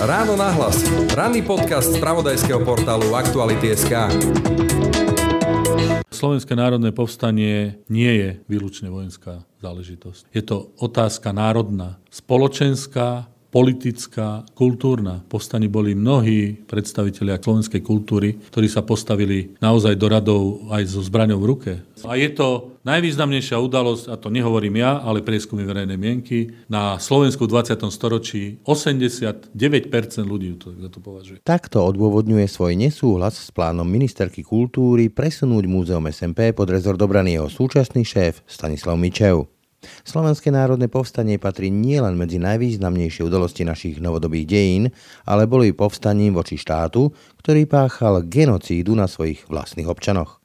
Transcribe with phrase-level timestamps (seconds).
[0.00, 0.80] Ráno nahlas.
[1.12, 3.92] Ranný podcast z pravodajského portálu Aktuality.sk.
[6.08, 10.32] Slovenské národné povstanie nie je výlučne vojenská záležitosť.
[10.32, 15.26] Je to otázka národná, spoločenská, politická, kultúrna.
[15.26, 21.42] Povstaní boli mnohí predstavitelia slovenskej kultúry, ktorí sa postavili naozaj do radov aj so zbraňou
[21.42, 21.72] v ruke.
[22.06, 27.44] A je to najvýznamnejšia udalosť, a to nehovorím ja, ale prieskumy verejnej mienky, na Slovensku
[27.44, 27.76] v 20.
[27.92, 29.52] storočí 89%
[30.24, 31.44] ľudí to, to považuje.
[31.44, 37.52] Takto odôvodňuje svoj nesúhlas s plánom ministerky kultúry presunúť Múzeum SMP pod rezort obrany jeho
[37.52, 39.59] súčasný šéf Stanislav Mičev.
[40.04, 44.84] Slovenské národné povstanie patrí nielen medzi najvýznamnejšie udalosti našich novodobých dejín,
[45.24, 50.40] ale bolo i povstaním voči štátu, ktorý páchal genocídu na svojich vlastných občanoch.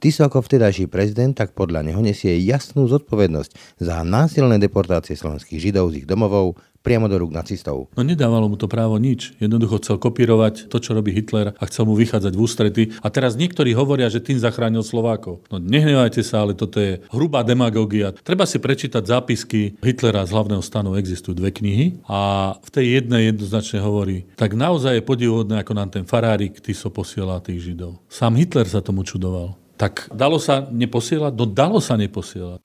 [0.00, 5.92] Tiso ako vtedajší prezident tak podľa neho nesie jasnú zodpovednosť za násilné deportácie slovenských židov
[5.92, 7.90] z ich domovov, priamo do rúk nacistov.
[7.98, 9.34] No nedávalo mu to právo nič.
[9.42, 12.82] Jednoducho chcel kopírovať to, čo robí Hitler a chcel mu vychádzať v ústrety.
[13.02, 15.42] A teraz niektorí hovoria, že tým zachránil Slovákov.
[15.50, 18.14] No nehnevajte sa, ale toto je hrubá demagogia.
[18.22, 20.94] Treba si prečítať zápisky Hitlera z hlavného stanu.
[20.94, 25.90] Existujú dve knihy a v tej jednej jednoznačne hovorí, tak naozaj je podivuhodné, ako nám
[25.90, 27.98] ten farárik Tiso posiela tých Židov.
[28.06, 29.58] Sám Hitler sa tomu čudoval.
[29.74, 31.32] Tak dalo sa neposielať?
[31.34, 32.64] No dalo sa neposielať.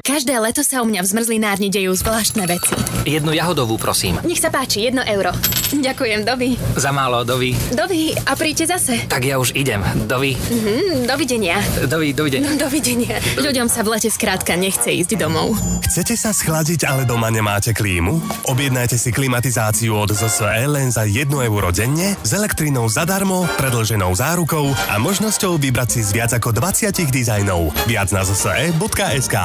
[0.00, 2.72] Každé leto sa u mňa v zmrzlinárni dejú zvláštne veci.
[3.04, 4.16] Jednu jahodovú, prosím.
[4.24, 5.32] Nech sa páči, jedno euro.
[5.70, 6.56] Ďakujem, dovi.
[6.74, 7.52] Za málo, dovi.
[7.70, 8.94] Dovi, a príďte zase.
[9.06, 9.84] Tak ja už idem.
[10.08, 10.34] Dovi.
[10.34, 11.60] Mhm, dovidenia.
[11.84, 12.48] Dovi, dovidenia.
[12.48, 13.20] No, dovidenia.
[13.38, 15.54] Ľuďom sa v lete skrátka nechce ísť domov.
[15.84, 18.18] Chcete sa schladiť, ale doma nemáte klímu?
[18.48, 24.72] Objednajte si klimatizáciu od ZSE len za 1 euro denne, s elektrinou zadarmo, predlženou zárukou
[24.88, 27.74] a možnosťou vybrať si z viac ako 20 dizajnov.
[27.84, 29.36] Viac na zse.sk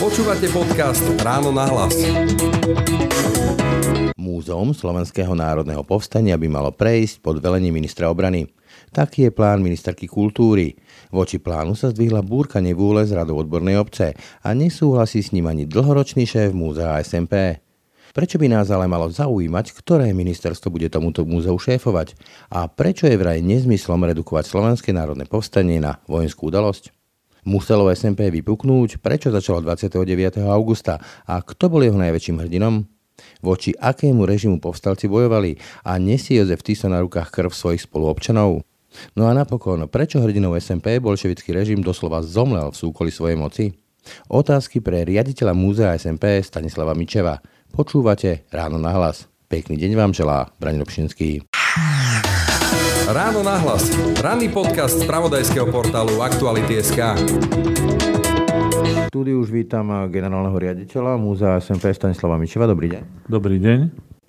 [0.00, 1.96] Počúvate podcast Ráno na hlas.
[4.16, 8.48] Múzeum Slovenského národného povstania by malo prejsť pod velenie ministra obrany.
[8.90, 10.74] Taký je plán ministerky kultúry.
[11.12, 15.68] Voči plánu sa zdvihla búrka nevúle z radou odbornej obce a nesúhlasí s ním ani
[15.68, 17.60] dlhoročný šéf múzea SMP.
[18.10, 22.18] Prečo by nás ale malo zaujímať, ktoré ministerstvo bude tomuto múzeu šéfovať?
[22.50, 26.99] A prečo je vraj nezmyslom redukovať Slovenské národné povstanie na vojenskú udalosť?
[27.50, 30.06] Muselo SMP vypuknúť, prečo začalo 29.
[30.46, 32.86] augusta a kto bol jeho najväčším hrdinom?
[33.42, 38.62] Voči akému režimu povstalci bojovali a nesie Jozef Tiso na rukách krv svojich spoluobčanov?
[39.18, 43.74] No a napokon, prečo hrdinou SMP bolševický režim doslova zomlel v súkoli svojej moci?
[44.30, 47.42] Otázky pre riaditeľa múzea SMP Stanislava Mičeva.
[47.74, 49.26] Počúvate Ráno na hlas.
[49.50, 51.59] Pekný deň vám želá Braň Robšinský.
[53.10, 53.90] Ráno na hlas.
[54.22, 57.18] Ranný podcast z pravodajského portálu Aktuality.sk.
[59.10, 62.70] Tu už vítam generálneho riaditeľa múzea SMP Stanislava Mičeva.
[62.70, 63.02] Dobrý deň.
[63.26, 63.78] Dobrý deň.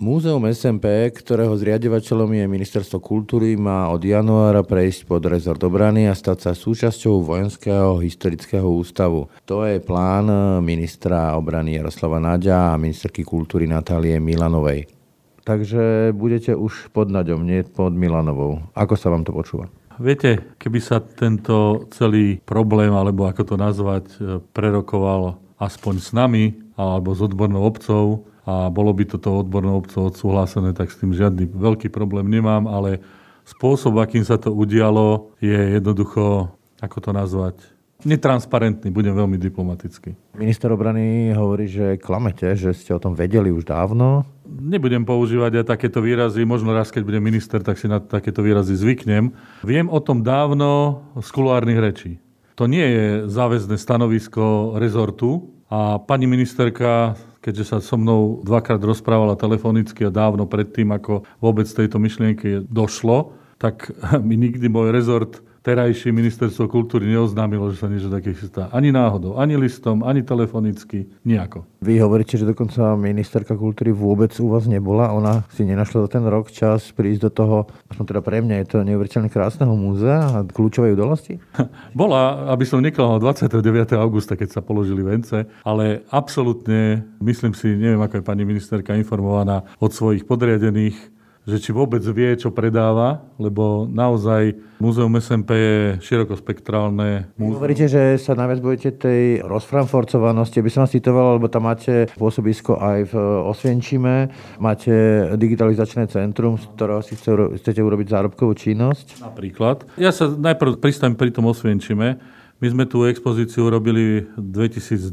[0.02, 6.18] Múzeum SMP, ktorého zriadovateľom je Ministerstvo kultúry, má od januára prejsť pod rezort obrany a
[6.18, 9.30] stať sa súčasťou Vojenského historického ústavu.
[9.46, 10.26] To je plán
[10.58, 15.01] ministra obrany Jaroslava Naďa a ministerky kultúry Natálie Milanovej.
[15.42, 18.62] Takže budete už pod Naďom, nie pod Milanovou.
[18.78, 19.66] Ako sa vám to počúva?
[19.98, 24.06] Viete, keby sa tento celý problém, alebo ako to nazvať,
[24.54, 30.74] prerokoval aspoň s nami, alebo s odbornou obcov, a bolo by toto odbornou obcov odsúhlasené,
[30.74, 32.98] tak s tým žiadny veľký problém nemám, ale
[33.46, 36.50] spôsob, akým sa to udialo, je jednoducho,
[36.82, 37.56] ako to nazvať,
[38.04, 40.14] netransparentný, budem veľmi diplomatický.
[40.36, 44.26] Minister obrany hovorí, že klamete, že ste o tom vedeli už dávno.
[44.46, 48.76] Nebudem používať aj takéto výrazy, možno raz, keď budem minister, tak si na takéto výrazy
[48.76, 49.32] zvyknem.
[49.64, 52.12] Viem o tom dávno z kuluárnych rečí.
[52.60, 59.34] To nie je záväzné stanovisko rezortu a pani ministerka keďže sa so mnou dvakrát rozprávala
[59.34, 63.90] telefonicky a dávno predtým, ako vôbec tejto myšlienky došlo, tak
[64.26, 68.66] mi nikdy môj rezort terajšie ministerstvo kultúry neoznámilo, že sa niečo také chystá.
[68.74, 71.62] Ani náhodou, ani listom, ani telefonicky, nejako.
[71.82, 75.14] Vy hovoríte, že dokonca ministerka kultúry vôbec u vás nebola.
[75.14, 77.56] Ona si nenašla za ten rok čas prísť do toho,
[77.90, 81.38] aspoň teda pre mňa je to neuveriteľne krásneho múzea a kľúčovej udalosti?
[81.98, 83.94] Bola, aby som neklamal 29.
[83.98, 89.62] augusta, keď sa položili vence, ale absolútne, myslím si, neviem, ako je pani ministerka informovaná
[89.78, 91.11] od svojich podriadených,
[91.42, 97.58] že či vôbec vie, čo predáva, lebo naozaj Múzeum SMP je širokospektrálne múzeum.
[97.58, 102.78] Hovoríte, že sa najviac budete tej rozfranforcovanosti, by som vás citoval, lebo tam máte pôsobisko
[102.78, 103.14] aj v
[103.46, 104.30] Osvienčime,
[104.62, 104.94] máte
[105.38, 109.22] digitalizačné centrum, z ktorého si chcete urobiť zárobkovú činnosť.
[109.22, 109.86] Napríklad.
[109.98, 112.22] Ja sa najprv pristavím pri tom Osvienčime.
[112.62, 115.10] My sme tú expozíciu robili 2002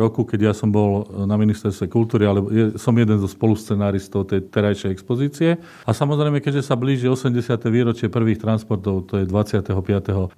[0.00, 2.40] roku, keď ja som bol na ministerstve kultúry, ale
[2.80, 5.60] som jeden zo spoluscenáristov tej terajšej expozície.
[5.84, 7.36] A samozrejme, keďže sa blíži 80.
[7.68, 9.76] výročie prvých transportov, to je 25.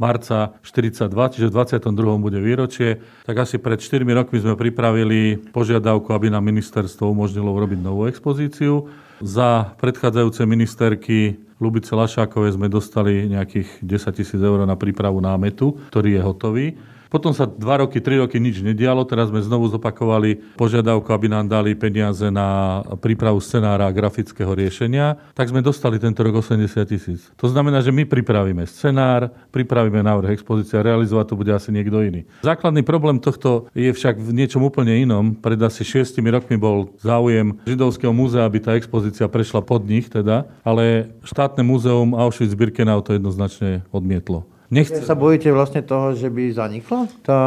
[0.03, 1.07] marca 42,
[1.39, 2.19] čiže v 22.
[2.19, 7.79] bude výročie, tak asi pred 4 rokmi sme pripravili požiadavku, aby nám ministerstvo umožnilo urobiť
[7.79, 8.91] novú expozíciu.
[9.23, 16.19] Za predchádzajúce ministerky Lubice Lašákovej sme dostali nejakých 10 tisíc eur na prípravu námetu, ktorý
[16.19, 16.67] je hotový.
[17.09, 21.49] Potom sa dva roky, tri roky nič nedialo, teraz sme znovu zopakovali požiadavku, aby nám
[21.49, 27.33] dali peniaze na prípravu scenára a grafického riešenia, tak sme dostali tento rok 80 tisíc.
[27.41, 32.05] To znamená, že my pripravíme scenár, pripravíme návrh expozície a realizovať to bude asi niekto
[32.05, 32.29] iný.
[32.45, 35.33] Základný problém tohto je však v niečom úplne inom.
[35.33, 40.45] Pred asi šiestimi rokmi bol záujem Židovského múzea, aby tá expozícia prešla pod nich teda,
[40.61, 44.58] ale štátne múzeum Auschwitz-Birkenau to jednoznačne odmietlo.
[44.69, 45.01] Nechce...
[45.01, 47.09] Sa bojíte vlastne toho, že by zanikla?
[47.25, 47.39] Tá...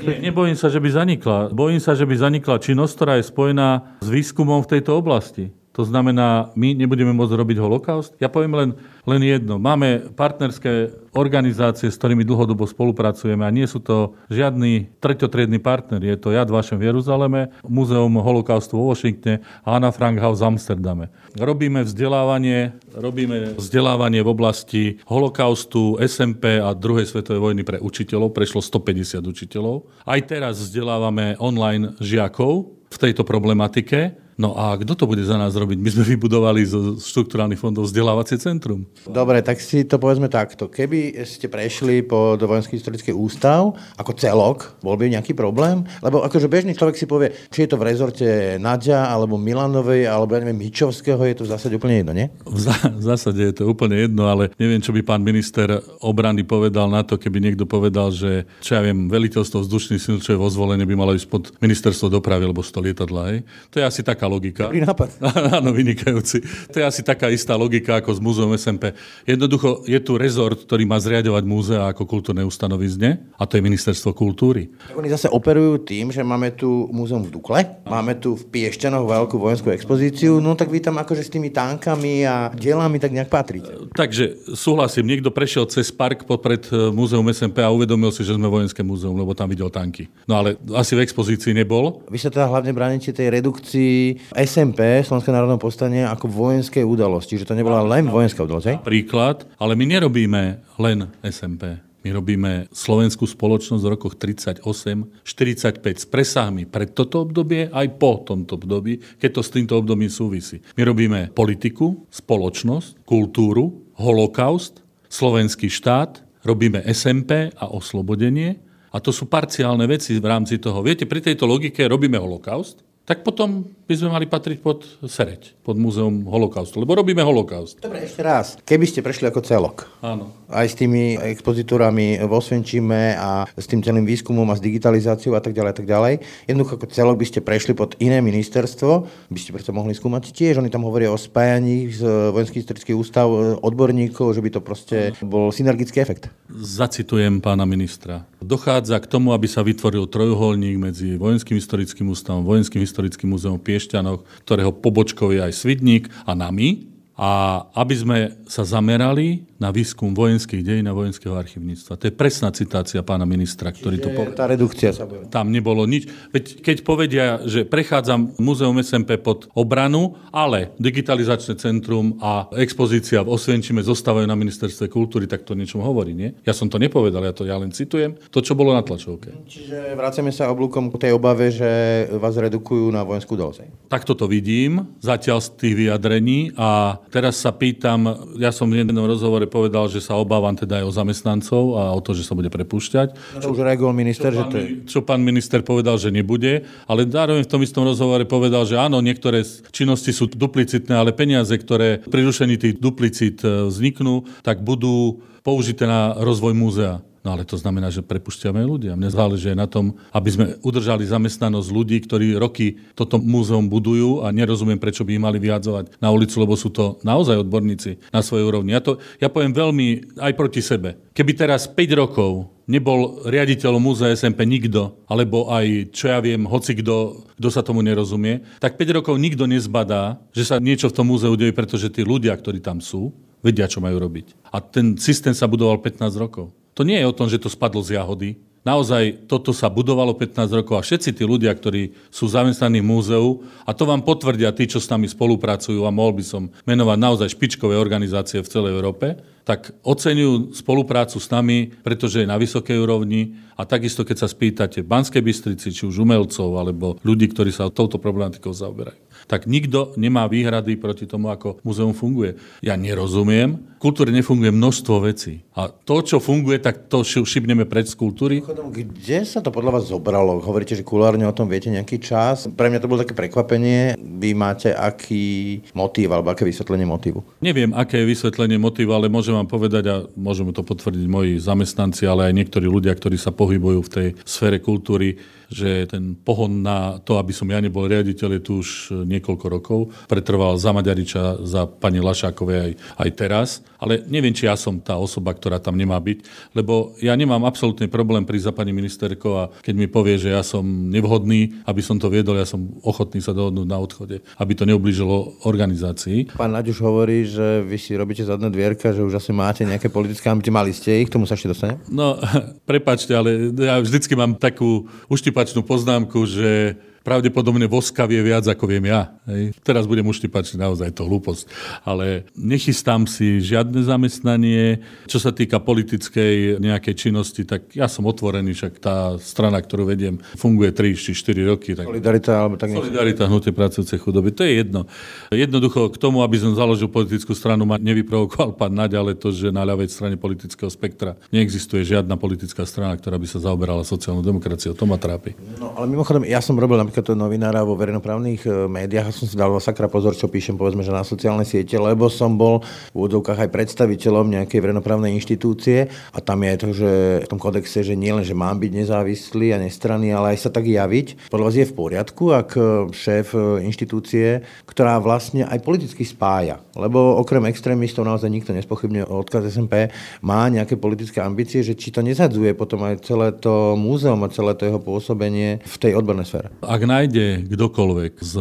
[0.00, 1.52] nie, nebojím sa, že by zanikla.
[1.52, 3.68] Bojím sa, že by zanikla činnosť, ktorá je spojená
[4.00, 5.52] s výskumom v tejto oblasti.
[5.80, 8.12] To znamená, my nebudeme môcť robiť holokaust?
[8.20, 8.70] Ja poviem len,
[9.08, 9.56] len jedno.
[9.56, 16.04] Máme partnerské organizácie, s ktorými dlhodobo spolupracujeme a nie sú to žiadny treťotriedný partner.
[16.04, 20.52] Je to Jad Vašem v Jeruzaleme, Múzeum holokaustu vo Washingtone a Anna Frank House v
[20.52, 21.08] Amsterdame.
[21.40, 28.36] Robíme vzdelávanie, robíme vzdelávanie v oblasti holokaustu, SMP a druhej svetovej vojny pre učiteľov.
[28.36, 29.88] Prešlo 150 učiteľov.
[30.04, 34.28] Aj teraz vzdelávame online žiakov v tejto problematike.
[34.40, 35.76] No a kto to bude za nás robiť?
[35.76, 38.88] My sme vybudovali zo štruktúrálnych fondov vzdelávacie centrum.
[39.04, 40.72] Dobre, tak si to povedzme takto.
[40.72, 45.84] Keby ste prešli po Vojenský historický ústav ako celok, bol by nejaký problém?
[46.00, 50.32] Lebo akože bežný človek si povie, či je to v rezorte Nadia, alebo Milanovej, alebo
[50.32, 52.32] ja neviem, Mičovského, je to v zásade úplne jedno, nie?
[52.48, 52.64] V,
[52.96, 57.04] v zásade je to úplne jedno, ale neviem, čo by pán minister obrany povedal na
[57.04, 60.88] to, keby niekto povedal, že čo ja viem, veliteľstvo vzdušných síl, čo je vo zvolenie,
[60.88, 63.22] by malo ísť pod ministerstvo dopravy, alebo to lietadla.
[63.34, 63.38] Hej.
[63.74, 64.70] To je asi taká logika.
[64.70, 65.18] Dobrý nápad.
[65.58, 66.38] Áno, vynikajúci.
[66.70, 68.94] To je asi taká istá logika ako s múzeum SMP.
[69.26, 74.14] Jednoducho je tu rezort, ktorý má zriadovať múzea ako kultúrne ustanovizne a to je ministerstvo
[74.14, 74.70] kultúry.
[74.94, 79.36] Oni zase operujú tým, že máme tu múzeum v Dukle, máme tu v Piešťanoch veľkú
[79.40, 83.90] vojenskú expozíciu, no tak vy tam akože s tými tankami a dielami tak nejak patríte.
[83.96, 88.46] Takže súhlasím, niekto prešiel cez park popred e, múzeum SMP a uvedomil si, že sme
[88.46, 90.12] vojenské múzeum, lebo tam videl tanky.
[90.28, 92.04] No ale asi v expozícii nebol.
[92.12, 97.48] Vy sa teda hlavne bránite tej redukcii SMP, Slovenské národné povstanie, ako vojenskej udalosti, že
[97.48, 98.84] to nebola len vojenská udalosť.
[98.84, 100.42] Príklad, ale my nerobíme
[100.78, 101.80] len SMP.
[102.00, 108.24] My robíme slovenskú spoločnosť v rokoch 38, 45 s presahmi pre toto obdobie aj po
[108.24, 110.64] tomto období, keď to s týmto obdobím súvisí.
[110.80, 114.80] My robíme politiku, spoločnosť, kultúru, holokaust,
[115.12, 118.56] slovenský štát, robíme SMP a oslobodenie
[118.90, 120.80] a to sú parciálne veci v rámci toho.
[120.80, 125.74] Viete, pri tejto logike robíme holokaust, tak potom by sme mali patriť pod Sereď, pod
[125.74, 127.82] Múzeum holokaustu, lebo robíme holokaust.
[127.82, 128.54] Dobre, ešte raz.
[128.62, 130.30] Keby ste prešli ako celok, Áno.
[130.50, 135.42] Aj s tými expozitúrami vo Svenčime a s tým celým výskumom a s digitalizáciou a
[135.42, 136.14] tak ďalej, a tak ďalej,
[136.50, 140.58] jednoducho ako celok by ste prešli pod iné ministerstvo, by ste preto mohli skúmať tiež.
[140.58, 142.02] Oni tam hovoria o spájaní z
[142.34, 143.30] Vojenský historický ústav
[143.62, 146.28] odborníkov, že by to proste bol synergický efekt.
[146.50, 148.26] Zacitujem pána ministra.
[148.42, 153.74] Dochádza k tomu, aby sa vytvoril trojuholník medzi Vojenským historickým ústavom, Vojenským historickým múzeum v
[153.74, 156.90] Piešťanoch, ktorého pobočkou je aj Svidník a nami.
[157.20, 162.00] A aby sme sa zamerali na výskum vojenských dejín a vojenského archivníctva.
[162.00, 164.40] To je presná citácia pána ministra, ktorý Čiže to povedal.
[164.40, 165.28] Tá redukcia sa bude.
[165.28, 166.08] Tam nebolo nič.
[166.32, 173.36] Veď keď povedia, že prechádzam Múzeum SMP pod obranu, ale digitalizačné centrum a expozícia v
[173.36, 176.32] Osvienčime zostávajú na ministerstve kultúry, tak to niečom hovorí, nie?
[176.48, 179.44] Ja som to nepovedal, ja to ja len citujem, to, čo bolo na tlačovke.
[179.44, 181.68] Čiže vraceme sa oblúkom k tej obave, že
[182.16, 183.92] vás redukujú na vojenskú udalosť.
[183.92, 189.04] Takto to vidím, zatiaľ z tých vyjadrení a teraz sa pýtam, ja som v jednom
[189.04, 192.46] rozhovore povedal, že sa obávam teda aj o zamestnancov a o to, že sa bude
[192.46, 193.42] prepúšťať.
[193.42, 194.66] To už reagoval minister, že Pán to je...
[194.86, 199.02] čo pán minister povedal, že nebude, ale zároveň v tom istom rozhovore povedal, že áno,
[199.02, 199.42] niektoré
[199.74, 205.90] činnosti sú duplicitné, ale peniaze, ktoré pri rušení tých duplicit e, vzniknú, tak budú použité
[205.90, 207.09] na rozvoj múzea.
[207.20, 208.96] No ale to znamená, že prepušťame ľudia.
[208.96, 214.32] Mne záleží na tom, aby sme udržali zamestnanosť ľudí, ktorí roky toto múzeum budujú a
[214.32, 218.48] nerozumiem, prečo by ich mali vyhadzovať na ulicu, lebo sú to naozaj odborníci na svojej
[218.48, 218.72] úrovni.
[218.72, 220.96] Ja, to, ja poviem veľmi aj proti sebe.
[221.12, 226.72] Keby teraz 5 rokov nebol riaditeľom múzea SMP nikto, alebo aj, čo ja viem, hoci
[226.80, 231.12] kto, kto sa tomu nerozumie, tak 5 rokov nikto nezbadá, že sa niečo v tom
[231.12, 233.12] múzeu deje, pretože tí ľudia, ktorí tam sú,
[233.44, 234.48] vedia, čo majú robiť.
[234.52, 236.52] A ten systém sa budoval 15 rokov.
[236.74, 238.38] To nie je o tom, že to spadlo z jahody.
[238.60, 243.40] Naozaj toto sa budovalo 15 rokov a všetci tí ľudia, ktorí sú zamestnaní v múzeu,
[243.64, 247.28] a to vám potvrdia tí, čo s nami spolupracujú a mohol by som menovať naozaj
[247.32, 249.16] špičkové organizácie v celej Európe,
[249.48, 254.84] tak oceňujú spoluprácu s nami, pretože je na vysokej úrovni a takisto, keď sa spýtate
[254.84, 259.94] v Banskej Bystrici, či už umelcov, alebo ľudí, ktorí sa touto problematikou zaoberajú tak nikto
[259.94, 262.34] nemá výhrady proti tomu, ako muzeum funguje.
[262.66, 263.69] Ja nerozumiem.
[263.80, 265.40] Kultúre nefunguje množstvo vecí.
[265.56, 268.44] A to, čo funguje, tak to šibneme preč z kultúry.
[268.44, 270.36] Kde sa to podľa vás zobralo?
[270.44, 272.44] Hovoríte, že kulárne o tom viete nejaký čas.
[272.44, 273.96] Pre mňa to bolo také prekvapenie.
[273.96, 277.24] Vy máte aký motív alebo aké vysvetlenie motívu?
[277.40, 282.04] Neviem, aké je vysvetlenie motívu, ale môžem vám povedať a môžeme to potvrdiť moji zamestnanci,
[282.04, 285.16] ale aj niektorí ľudia, ktorí sa pohybujú v tej sfére kultúry
[285.50, 288.68] že ten pohon na to, aby som ja nebol riaditeľ, je tu už
[289.02, 289.80] niekoľko rokov.
[290.06, 292.72] Pretrval za Maďariča, za pani Lašákovej aj,
[293.02, 293.48] aj teraz.
[293.82, 297.90] Ale neviem, či ja som tá osoba, ktorá tam nemá byť, lebo ja nemám absolútny
[297.90, 301.98] problém prísť za pani ministerko a keď mi povie, že ja som nevhodný, aby som
[301.98, 306.38] to viedol, ja som ochotný sa dohodnúť na odchode, aby to neublížilo organizácii.
[306.38, 309.90] Pán Naď už hovorí, že vy si robíte zadné dvierka, že už asi máte nejaké
[309.90, 310.52] politické ambície.
[310.54, 311.82] Mali ste ich, k tomu sa ešte dostane?
[311.90, 312.20] No,
[312.70, 318.64] prepačte, ale ja vždycky mám takú uštipa motivačnú poznámku, že pravdepodobne voska vie viac, ako
[318.68, 319.12] viem ja.
[319.26, 319.56] Hej.
[319.64, 321.48] Teraz budem uštipačný, naozaj to hlúposť.
[321.84, 324.84] Ale nechystám si žiadne zamestnanie.
[325.08, 330.20] Čo sa týka politickej nejakej činnosti, tak ja som otvorený, však tá strana, ktorú vediem,
[330.36, 331.72] funguje 3 či 4 roky.
[331.72, 331.88] Tak...
[331.88, 332.84] Solidarita, alebo tak niečo.
[332.86, 334.84] Solidarita, hnutie pracujúcej chudoby, to je jedno.
[335.32, 339.52] Jednoducho k tomu, aby som založil politickú stranu, ma nevyprovokoval pán Naď, ale to, že
[339.52, 344.76] na ľavej strane politického spektra neexistuje žiadna politická strana, ktorá by sa zaoberala sociálnou demokraciou.
[344.76, 345.34] To ma trápi.
[345.56, 349.54] No, ale mimochodom, ja som robil napríklad novinára vo verejnoprávnych e, médiách som si dal
[349.62, 353.50] sakra pozor, čo píšem povedzme, že na sociálne siete, lebo som bol v úvodzovkách aj
[353.54, 356.90] predstaviteľom nejakej verejnoprávnej inštitúcie a tam je to, že
[357.22, 360.50] v tom kodexe, že nie len, že mám byť nezávislý a nestranný, ale aj sa
[360.50, 361.30] tak javiť.
[361.30, 366.58] Podľa vás je v poriadku, ak e, šéf e, inštitúcie, ktorá vlastne aj politicky spája,
[366.74, 369.94] lebo okrem extrémistov naozaj nikto nespochybne odkaz SMP,
[370.26, 374.58] má nejaké politické ambície, že či to nezadzuje potom aj celé to múzeum a celé
[374.58, 376.48] to jeho pôsobenie v tej odbornej sfére.
[376.64, 378.34] Ak ak nájde kdokoľvek z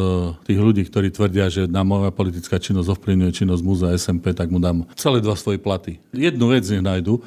[0.48, 4.64] tých ľudí, ktorí tvrdia, že na moja politická činnosť ovplyvňuje činnosť múzea SMP, tak mu
[4.64, 6.00] dám celé dva svoje platy.
[6.16, 7.20] Jednu vec nech nájdu,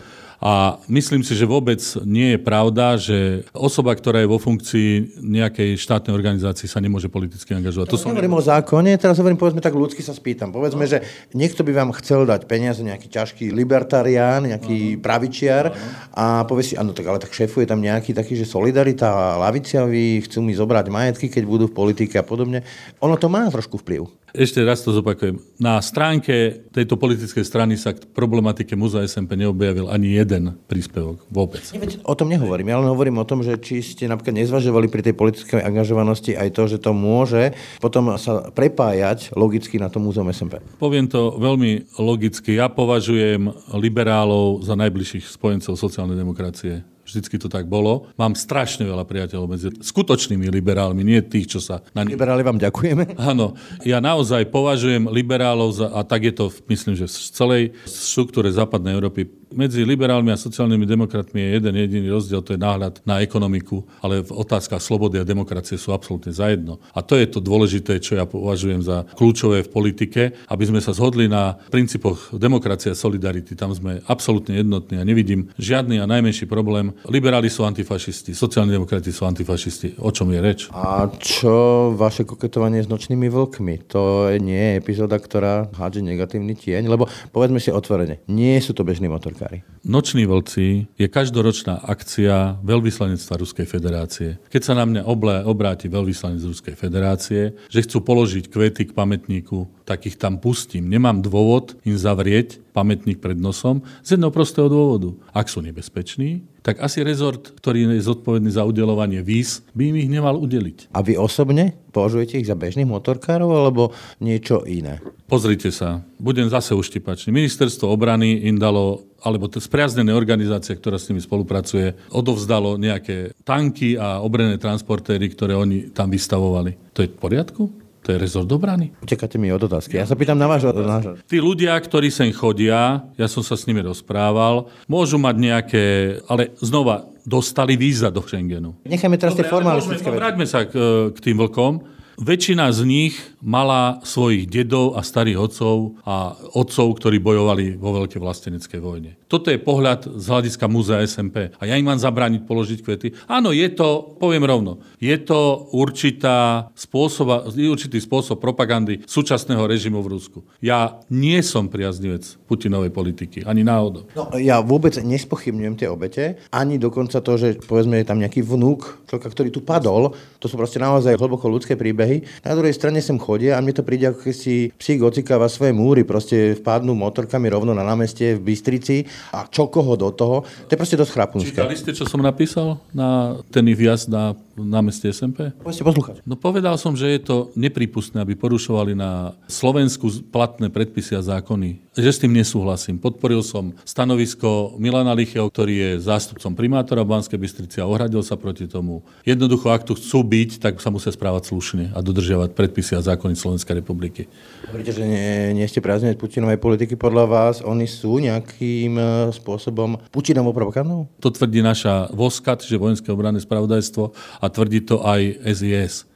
[0.42, 5.78] a myslím si, že vôbec nie je pravda, že osoba, ktorá je vo funkcii nejakej
[5.78, 7.94] štátnej organizácii, sa nemôže politicky angažovať.
[7.94, 10.50] To som hovorím o zákone, teraz hovorím, povedzme tak ľudsky sa spýtam.
[10.50, 10.90] Povedzme, no.
[10.90, 15.06] že niekto by vám chcel dať peniaze, nejaký ťažký libertarián, nejaký no.
[15.06, 15.78] pravičiar no.
[16.11, 20.42] a povie si, áno, tak ale tak šéfuje tam nejaký taký, že solidarita, laviciaví, chcú
[20.42, 22.66] mi zobrať majetky, keď budú v politike a podobne.
[22.99, 24.11] Ono to má trošku vplyv.
[24.32, 25.36] Ešte raz to zopakujem.
[25.60, 31.60] Na stránke tejto politickej strany sa k problematike Múzea SMP neobjavil ani jeden príspevok vôbec.
[32.08, 32.72] O tom nehovorím.
[32.72, 36.48] Ja len hovorím o tom, že či ste napríklad nezvažovali pri tej politickej angažovanosti aj
[36.56, 37.52] to, že to môže
[37.84, 40.64] potom sa prepájať logicky na to Múzeum SMP.
[40.80, 42.56] Poviem to veľmi logicky.
[42.56, 46.88] Ja považujem liberálov za najbližších spojencov sociálnej demokracie.
[47.12, 48.09] Vždycky to tak bolo.
[48.16, 51.85] Mám strašne veľa priateľov medzi skutočnými liberálmi, nie tých, čo sa...
[51.92, 52.09] Na...
[52.09, 53.16] Liberáli vám ďakujeme.
[53.31, 53.52] Áno.
[53.85, 58.97] Ja naozaj považujem liberálov za, a tak je to, myslím, že v celej štruktúre západnej
[58.97, 63.85] Európy medzi liberálmi a sociálnymi demokratmi je jeden jediný rozdiel, to je náhľad na ekonomiku,
[64.00, 66.80] ale v otázkach slobody a demokracie sú absolútne zajedno.
[66.97, 70.97] A to je to dôležité, čo ja považujem za kľúčové v politike, aby sme sa
[70.97, 73.52] zhodli na princípoch demokracie a solidarity.
[73.52, 76.97] Tam sme absolútne jednotní a nevidím žiadny a najmenší problém.
[77.04, 80.00] Liberáli sú antifašisti, sociálni demokrati sú antifašisti.
[80.00, 80.61] O čom je reč?
[80.73, 83.92] A čo vaše koketovanie s nočnými vlkmi?
[83.92, 87.04] To nie je epizóda, ktorá hádže negatívny tieň, lebo
[87.37, 89.62] povedzme si otvorene, nie sú to bežní motorky motorkári.
[89.84, 94.38] Noční vlci je každoročná akcia veľvyslanectva Ruskej federácie.
[94.46, 99.66] Keď sa na mňa oble, obráti veľvyslanec Ruskej federácie, že chcú položiť kvety k pamätníku,
[99.82, 100.87] tak ich tam pustím.
[100.87, 105.18] Nemám dôvod im zavrieť pamätník pred nosom z jedného prostého dôvodu.
[105.34, 110.11] Ak sú nebezpeční, tak asi rezort, ktorý je zodpovedný za udelovanie víz, by im ich
[110.11, 110.95] nemal udeliť.
[110.95, 113.90] A vy osobne považujete ich za bežných motorkárov alebo
[114.23, 115.02] niečo iné?
[115.26, 117.35] Pozrite sa, budem zase uštipačný.
[117.35, 123.95] Ministerstvo obrany im dalo alebo to spriaznené organizácia, ktorá s nimi spolupracuje, odovzdalo nejaké tanky
[123.95, 126.90] a obrené transportéry, ktoré oni tam vystavovali.
[126.90, 127.81] To je v poriadku?
[128.02, 128.90] To je rezort obrany.
[128.99, 129.94] Utekáte mi od otázky.
[129.94, 131.23] Ja sa pýtam na váš názor.
[131.23, 135.85] Tí ľudia, ktorí sem chodia, ja som sa s nimi rozprával, môžu mať nejaké,
[136.26, 138.75] ale znova, dostali víza do Schengenu.
[138.82, 140.18] Nechajme teraz Dobre, tie formalistické veci.
[140.18, 140.75] Vráťme sa k,
[141.14, 142.01] k tým vlkom.
[142.19, 148.21] Väčšina z nich mala svojich dedov a starých otcov a otcov, ktorí bojovali vo veľkej
[148.23, 149.19] vlasteneckej vojne.
[149.26, 151.50] Toto je pohľad z hľadiska múzea SMP.
[151.57, 153.09] A ja im mám zabrániť položiť kvety.
[153.26, 160.12] Áno, je to, poviem rovno, je to určitá spôsob, určitý spôsob propagandy súčasného režimu v
[160.12, 160.38] Rusku.
[160.61, 164.04] Ja nie som priaznivec Putinovej politiky, ani náhodou.
[164.12, 169.09] No, ja vôbec nespochybňujem tie obete, ani dokonca to, že povedzme je tam nejaký vnúk
[169.09, 172.01] človeka, ktorý tu padol, to sú proste naozaj hlboko ľudské príbehy.
[172.42, 175.75] Na druhej strane sem chodia a mne to príde, ako keď si psík ocikáva svoje
[175.75, 180.42] múry, proste vpadnú motorkami rovno na námestie v Bystrici a čo koho do toho.
[180.42, 181.54] To je proste dosť chrapunské.
[181.54, 184.12] Čítali ste, čo som napísal na ten ich vjazd
[184.59, 185.54] na námestie SMP?
[185.62, 186.16] Poďte poslúchať.
[186.26, 191.78] No povedal som, že je to nepripustné, aby porušovali na Slovensku platné predpisy a zákony.
[191.92, 192.97] Že s tým nesúhlasím.
[192.97, 198.40] Podporil som stanovisko Milana Licheho, ktorý je zástupcom primátora v Banskej Bystrici a ohradil sa
[198.40, 199.04] proti tomu.
[199.28, 203.37] Jednoducho, ak tu chcú byť, tak sa musia správať slušne a dodržiavať predpisy a zákony
[203.37, 204.25] Slovenskej republiky.
[204.73, 206.97] Hovoríte, že nie, nie ste priaznivec Putinovej politiky.
[206.97, 209.04] Podľa vás oni sú nejakým e,
[209.37, 211.12] spôsobom Putinovou propagandou?
[211.21, 216.11] To tvrdí naša VOSKAT, že vojenské obranné spravodajstvo a tvrdí to aj SIS.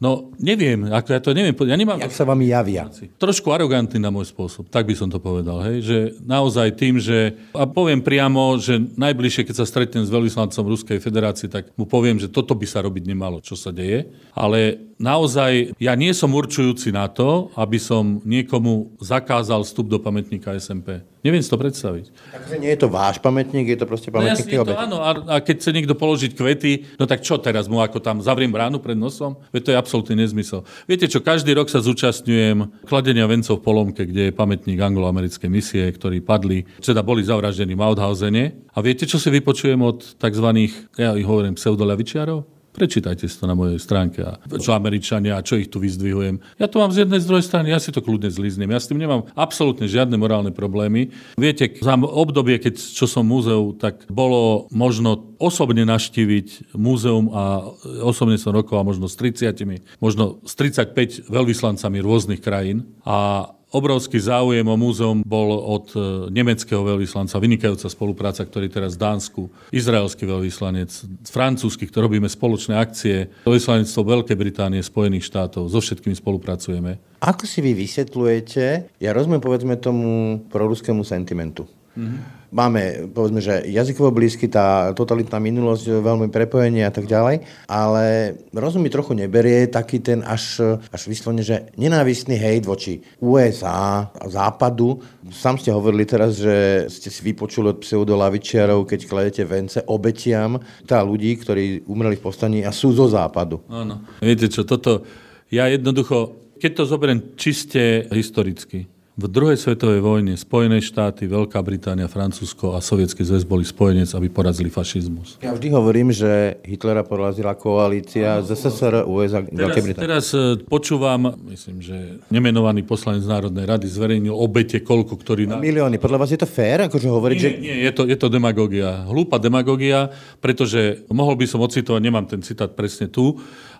[0.00, 1.52] No, neviem, ako ja to neviem.
[1.52, 2.00] Ja nemám...
[2.00, 2.88] Jak sa vám javia?
[3.20, 5.60] Trošku arogantný na môj spôsob, tak by som to povedal.
[5.60, 5.76] Hej?
[5.84, 7.36] Že naozaj tým, že...
[7.52, 12.16] A poviem priamo, že najbližšie, keď sa stretnem s veľvyslancom Ruskej federácie, tak mu poviem,
[12.16, 14.08] že toto by sa robiť nemalo, čo sa deje.
[14.32, 20.56] Ale naozaj ja nie som určujúci na to, aby som niekomu zakázal vstup do pamätníka
[20.56, 21.04] SMP.
[21.20, 22.08] Neviem si to predstaviť.
[22.32, 25.10] Takže nie je to váš pamätník, je to proste pamätník no, jasne, to, áno, a,
[25.28, 28.80] a keď chce niekto položiť kvety, no tak čo teraz mu ako tam zavriem bránu
[28.80, 29.36] pred nosom?
[29.52, 30.62] Veď to je absolútny nezmysel.
[30.86, 35.82] Viete čo, každý rok sa zúčastňujem kladenia vencov v Polomke, kde je pamätník anglo-americkej misie,
[35.90, 38.70] ktorí padli, teda boli zavraždení v Mauthausene.
[38.70, 40.46] A viete, čo si vypočujem od tzv.
[40.94, 42.59] ja ich hovorím pseudoľavičiarov?
[42.70, 44.22] Prečítajte si to na mojej stránke.
[44.22, 46.38] A čo Američania a čo ich tu vyzdvihujem.
[46.56, 48.70] Ja to mám z jednej, z druhej strany, ja si to kľudne zliznem.
[48.70, 51.10] Ja s tým nemám absolútne žiadne morálne problémy.
[51.34, 57.74] Viete, za obdobie, keď čo som múzeu, tak bolo možno osobne naštíviť múzeum a
[58.06, 62.86] osobne som rokoval možno s 30, možno s 35 veľvyslancami rôznych krajín.
[63.02, 65.98] A Obrovský záujem o múzeum bol od e,
[66.34, 70.90] nemeckého veľvyslanca, vynikajúca spolupráca, ktorý teraz v Dánsku, izraelský veľvyslanec,
[71.30, 77.22] francúzsky, ktorý robíme spoločné akcie, veľvyslanectvo Veľkej Británie, Spojených štátov, so všetkými spolupracujeme.
[77.22, 78.64] Ako si vy vysvetľujete,
[78.98, 86.02] ja rozumiem povedzme tomu proruskému sentimentu, mm-hmm máme, povedzme, že jazykovo blízky, tá totalitná minulosť,
[86.02, 91.46] veľmi prepojenie a tak ďalej, ale rozum mi trochu neberie taký ten až, až vyslovene,
[91.46, 95.00] že nenávistný hejt voči USA západu.
[95.30, 101.00] Sám ste hovorili teraz, že ste si vypočuli od pseudolavičiarov, keď kladete vence obetiam tá
[101.00, 103.62] ľudí, ktorí umreli v povstaní a sú zo západu.
[103.70, 104.02] Áno.
[104.18, 105.06] Viete čo, toto,
[105.50, 112.06] ja jednoducho, keď to zoberiem čiste historicky, v druhej svetovej vojne Spojené štáty, Veľká Británia,
[112.06, 115.42] Francúzsko a Sovietský zväz boli spojenec, aby porazili fašizmus.
[115.42, 120.06] Ja vždy hovorím, že Hitlera porazila koalícia z SSR, USA, Veľkej Británie.
[120.06, 125.50] Teraz e, počúvam, myslím, že nemenovaný poslanec Národnej rady zverejnil obete, koľko, ktorý...
[125.50, 125.58] Na...
[125.58, 125.98] Milióny.
[125.98, 126.86] Podľa vás je to fér?
[126.86, 127.50] Akože hovoriť, nie, že...
[127.58, 129.04] nie, je to, je to demagogia.
[129.10, 133.36] Hlúpa demagogia, pretože mohol by som ocitovať, nemám ten citát presne tu,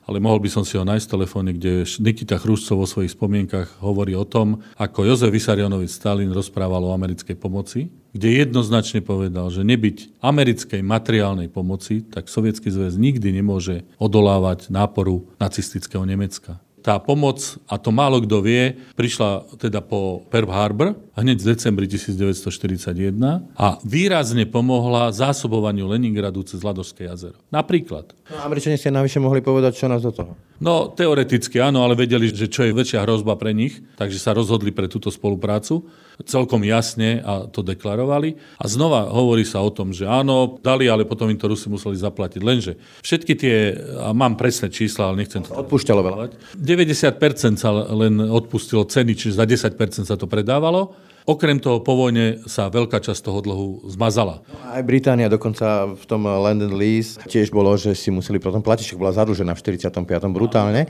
[0.06, 3.82] ale mohol by som si ho nájsť v telefóne, kde Nikita Chrušcov vo svojich spomienkach
[3.84, 9.62] hovorí o tom, ako Jozef Vysarionovič Stalin rozprával o americkej pomoci, kde jednoznačne povedal, že
[9.62, 17.60] nebyť americkej materiálnej pomoci, tak Sovietský zväz nikdy nemôže odolávať náporu nacistického Nemecka tá pomoc,
[17.68, 23.16] a to málo kto vie, prišla teda po Pearl Harbor, hneď v decembri 1941
[23.54, 27.36] a výrazne pomohla zásobovaniu Leningradu cez Ladošské jazero.
[27.52, 28.16] Napríklad.
[28.32, 30.32] No, Američania ste navyše mohli povedať, čo nás do toho.
[30.60, 34.72] No, teoreticky áno, ale vedeli, že čo je väčšia hrozba pre nich, takže sa rozhodli
[34.72, 35.88] pre túto spoluprácu.
[36.28, 38.36] Celkom jasne a to deklarovali.
[38.60, 41.96] A znova hovorí sa o tom, že áno, dali, ale potom im to Rusi museli
[41.96, 42.40] zaplatiť.
[42.44, 43.56] Lenže všetky tie,
[44.00, 45.56] a mám presné čísla, ale nechcem to...
[45.56, 46.16] Odpúšťalo veľa.
[46.56, 50.92] 90% sa len odpustilo ceny, čiže za 10% sa to predávalo.
[51.28, 54.40] Okrem toho po vojne sa veľká časť toho dlhu zmazala.
[54.48, 58.64] No, aj Británia dokonca v tom Land and Lease tiež bolo, že si museli potom
[58.64, 60.00] platiť, však bola zadlžená v 45.
[60.32, 60.88] brutálne.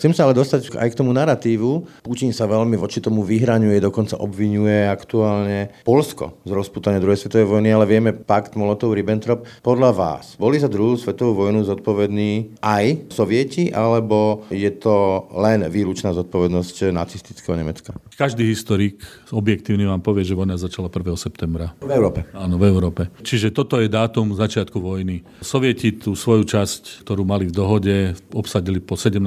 [0.00, 2.00] Chcem sa ale dostať aj k tomu narratívu.
[2.00, 7.68] Putin sa veľmi voči tomu vyhraňuje, dokonca obvinuje aktuálne Polsko z rozputania druhej svetovej vojny,
[7.68, 9.44] ale vieme pakt Molotov-Ribbentrop.
[9.60, 16.16] Podľa vás, boli za druhú svetovú vojnu zodpovední aj sovieti, alebo je to len výlučná
[16.16, 17.92] zodpovednosť nacistického Nemecka?
[18.16, 21.18] Každý historik objekt objektívny vám povie, že vojna začala 1.
[21.18, 21.74] septembra.
[21.82, 22.22] V Európe.
[22.30, 23.10] Áno, v Európe.
[23.26, 25.26] Čiže toto je dátum začiatku vojny.
[25.42, 29.18] Sovieti tú svoju časť, ktorú mali v dohode, obsadili po 17.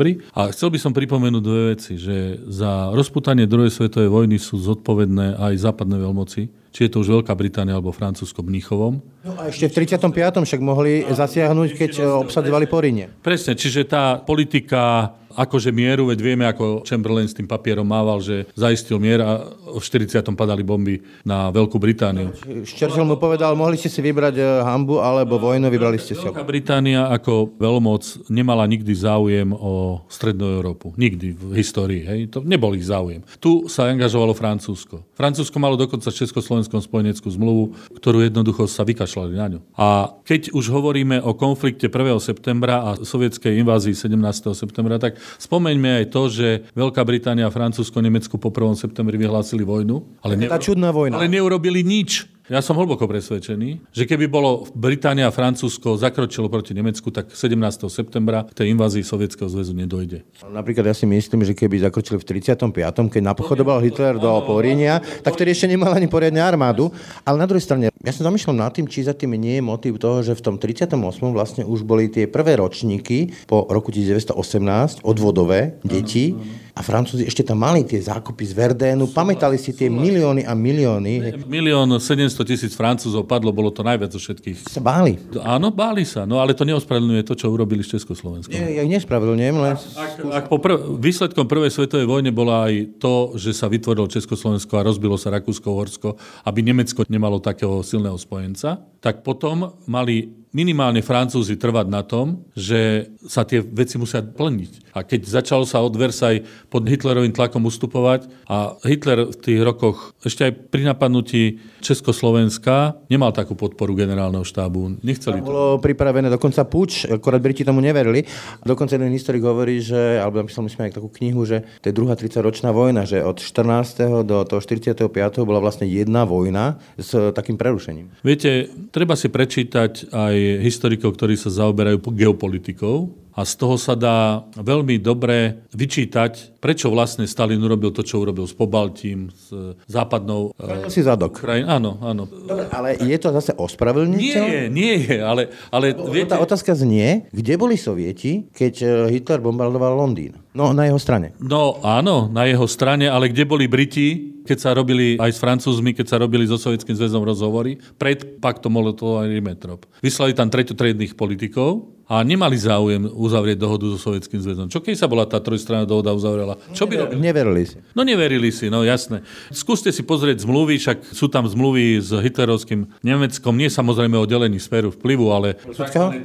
[0.00, 0.24] septembri.
[0.32, 5.36] A chcel by som pripomenúť dve veci, že za rozputanie druhej svetovej vojny sú zodpovedné
[5.36, 6.40] aj západné veľmoci,
[6.72, 9.02] či je to už Veľká Británia alebo Francúzsko Mníchovom.
[9.26, 10.46] No a ešte v 35.
[10.46, 11.90] však mohli zasiahnuť, keď
[12.24, 13.12] obsadzovali Poríne.
[13.20, 18.48] Presne, čiže tá politika akože mieru, veď vieme, ako Chamberlain s tým papierom mával, že
[18.58, 20.22] zaistil mier a v 40.
[20.34, 22.34] padali bomby na Veľkú Britániu.
[22.66, 26.42] Churchill mu povedal, mohli ste si vybrať e, hambu alebo vojnu, vybrali ste si Veľká
[26.42, 30.96] Británia ako veľmoc nemala nikdy záujem o Strednú Európu.
[30.98, 32.02] Nikdy v histórii.
[32.02, 32.34] Hej?
[32.34, 33.22] To nebol ich záujem.
[33.38, 35.06] Tu sa angažovalo Francúzsko.
[35.14, 39.60] Francúzsko malo dokonca Československom spojeneckú zmluvu, ktorú jednoducho sa vykašľali na ňu.
[39.76, 42.18] A keď už hovoríme o konflikte 1.
[42.18, 44.56] septembra a sovietskej invázii 17.
[44.56, 48.74] septembra, tak Spomeňme aj to, že Veľká Británia a Francúzsko Nemecku po 1.
[48.76, 51.16] septembri vyhlásili vojnu, ale, Tá čudná vojna.
[51.16, 52.39] ale neurobili nič.
[52.50, 57.54] Ja som hlboko presvedčený, že keby bolo Británia a Francúzsko zakročilo proti Nemecku, tak 17.
[57.86, 60.26] septembra tej invázii Sovietskeho zväzu nedojde.
[60.50, 62.74] Napríklad ja si myslím, že keby zakročili v 35.,
[63.06, 66.90] keď napochodoval Hitler do Porínia, tak ktorý ešte nemal ani poriadne armádu.
[67.22, 70.02] Ale na druhej strane, ja sa zamýšľam nad tým, či za tým nie je motív
[70.02, 70.98] toho, že v tom 38.
[71.30, 76.34] vlastne už boli tie prvé ročníky po roku 1918, odvodové, deti,
[76.74, 81.44] a Francúzi ešte tam mali tie zákupy z Verdénu, pamätali si tie milióny a milióny.
[81.46, 84.70] Milión 700 tisíc Francúzov padlo, bolo to najviac zo všetkých.
[84.70, 85.18] Sa báli.
[85.42, 88.54] Áno, báli sa, no ale to neospravedlňuje to, čo urobili s Československom.
[88.54, 89.74] Nie, ja nespravedlňujem, len...
[89.94, 94.72] Ak, ak po prv, výsledkom prvej svetovej vojny bola aj to, že sa vytvorilo Československo
[94.80, 96.16] a rozbilo sa Rakúsko-Horsko,
[96.48, 103.10] aby Nemecko nemalo takého silného spojenca, tak potom mali minimálne Francúzi trvať na tom, že
[103.26, 104.90] sa tie veci musia plniť.
[104.90, 110.10] A keď začalo sa od Versailles pod Hitlerovým tlakom ustupovať a Hitler v tých rokoch,
[110.26, 114.98] ešte aj pri napadnutí Československa, nemal takú podporu generálneho štábu.
[115.06, 115.46] Nechceli to.
[115.46, 118.26] Bolo pripravené dokonca puč, akorát Briti tomu neverili.
[118.66, 122.18] Dokonca jeden historik hovorí, že, alebo napísal myslím aj takú knihu, že to je druhá
[122.18, 124.26] 30-ročná vojna, že od 14.
[124.26, 125.06] do toho 45.
[125.46, 128.10] bola vlastne jedna vojna s takým prerušením.
[128.26, 134.44] Viete, treba si prečítať aj historikov, ktorí sa zaoberajú geopolitikou a z toho sa dá
[134.60, 139.48] veľmi dobre vyčítať, prečo vlastne Stalin urobil to, čo urobil s Pobaltím, s
[139.88, 140.52] západnou...
[140.60, 141.40] Chránil si zadok.
[141.40, 141.64] Krajin.
[141.64, 142.28] Áno, áno.
[142.28, 144.52] Dobre, ale je to zase Nie ospravedlniteľné?
[144.52, 149.40] je, nie je, ale, ale viete, Tá otázka znie, kde boli Sovieti, keď e, Hitler
[149.40, 150.36] bombardoval Londýn?
[150.52, 151.32] No, na jeho strane.
[151.40, 155.94] No áno, na jeho strane, ale kde boli Briti, keď sa robili aj s Francúzmi,
[155.94, 159.86] keď sa robili so Sovietským zväzom rozhovory, pred paktom Molotov-Ribbentrop.
[160.02, 164.66] Vyslali tam treťotriedných politikov a nemali záujem uzavrieť dohodu so Sovietským zväzom.
[164.66, 166.58] Čo keď sa bola tá trojstranná dohoda uzavrela?
[166.74, 167.22] Čo by robili?
[167.22, 167.78] Neverili si.
[167.94, 169.22] No neverili si, no jasné.
[169.54, 174.58] Skúste si pozrieť zmluvy, však sú tam zmluvy s hitlerovským Nemeckom, nie samozrejme o delení
[174.58, 175.54] sféru vplyvu, ale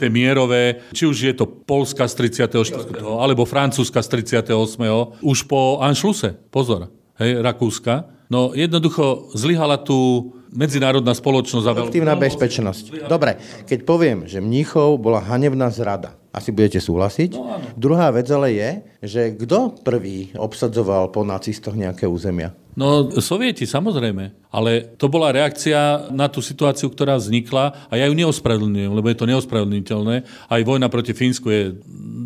[0.02, 3.06] tie mierové, či už je to Polska z 34.
[3.06, 5.22] alebo Francúzska z 38.
[5.22, 6.90] už po Anšluse, pozor,
[7.22, 8.10] hej, Rakúska.
[8.26, 11.90] No jednoducho zlyhala tu medzinárodná spoločnosť a veľmi...
[11.92, 13.06] Aktívna bezpečnosť.
[13.06, 13.38] Dobre,
[13.68, 17.40] keď poviem, že Mníchov bola hanebná zrada, asi budete súhlasiť.
[17.40, 18.70] No, Druhá vec ale je,
[19.00, 22.52] že kto prvý obsadzoval po nacistoch nejaké územia?
[22.76, 24.36] No, sovieti, samozrejme.
[24.52, 29.18] Ale to bola reakcia na tú situáciu, ktorá vznikla a ja ju neospravedlňujem, lebo je
[29.18, 30.16] to neospravedlniteľné.
[30.52, 31.62] Aj vojna proti Fínsku je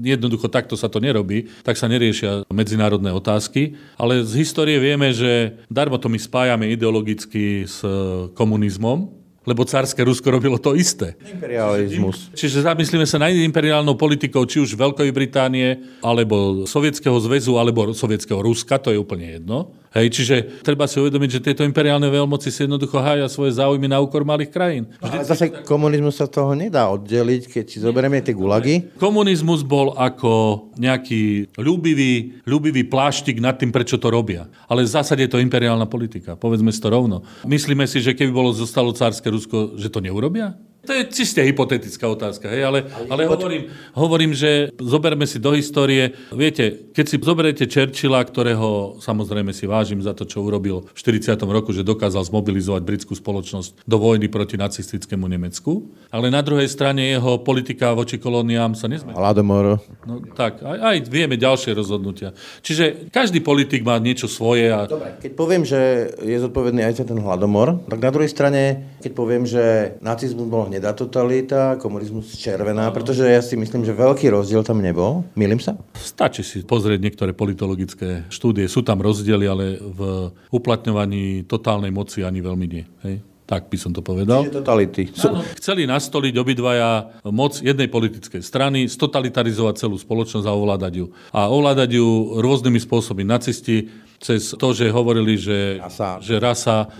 [0.01, 3.77] jednoducho takto sa to nerobí, tak sa neriešia medzinárodné otázky.
[3.93, 7.85] Ale z histórie vieme, že darmo to my spájame ideologicky s
[8.33, 9.18] komunizmom,
[9.49, 11.17] lebo cárske Rusko robilo to isté.
[11.25, 12.29] Imperializmus.
[12.37, 18.37] Čiže zamyslíme sa nad imperiálnou politikou, či už Veľkej Británie, alebo Sovietskeho zväzu, alebo Sovietskeho
[18.45, 19.73] Ruska, to je úplne jedno.
[19.89, 23.97] Hej, čiže treba si uvedomiť, že tieto imperiálne veľmoci si jednoducho hája svoje záujmy na
[23.97, 24.85] úkor malých krajín.
[25.01, 28.93] Ale zase komunizmus sa toho nedá oddeliť, keď si zoberieme tie gulagy.
[29.01, 34.45] Komunizmus bol ako nejaký ľúbivý, ľúbivý pláštik nad tým, prečo to robia.
[34.69, 36.37] Ale v zásade je to imperiálna politika.
[36.37, 37.25] Povedzme si to rovno.
[37.49, 40.53] Myslíme si, že keby bolo zostalo cárske Rusko, že to neurobia?
[40.89, 42.65] To je čiste hypotetická otázka, hej?
[42.65, 46.17] ale, ale hovorím, hovorím, že zoberme si do histórie.
[46.33, 51.37] Viete, keď si zoberiete Churchilla, ktorého samozrejme si vážim za to, čo urobil v 40.
[51.45, 57.05] roku, že dokázal zmobilizovať britskú spoločnosť do vojny proti nacistickému Nemecku, ale na druhej strane
[57.05, 59.29] jeho politika voči kolóniám sa nezmenila.
[59.29, 59.85] Hladomor.
[60.09, 62.33] No tak, aj, aj vieme ďalšie rozhodnutia.
[62.65, 67.21] Čiže každý politik má niečo svoje a Dobre, keď poviem, že je zodpovedný aj ten
[67.21, 72.87] hladomor, tak na druhej strane, keď poviem, že nacizmus bol hneď hnedá totalita, komunizmus červená,
[72.95, 75.27] pretože ja si myslím, že veľký rozdiel tam nebol.
[75.35, 75.75] Milím sa?
[75.99, 78.63] Stačí si pozrieť niektoré politologické štúdie.
[78.71, 82.87] Sú tam rozdiely, ale v uplatňovaní totálnej moci ani veľmi nie.
[83.03, 83.19] Hej?
[83.43, 84.47] Tak by som to povedal.
[84.47, 85.03] Čiže totality.
[85.19, 91.05] Áno, chceli nastoliť obidvaja moc jednej politickej strany, stotalitarizovať celú spoločnosť a ovládať ju.
[91.35, 93.27] A ovládať ju rôznymi spôsobmi.
[93.27, 96.19] Nacisti cez to, že hovorili, že Rasa.
[96.19, 96.91] že rasa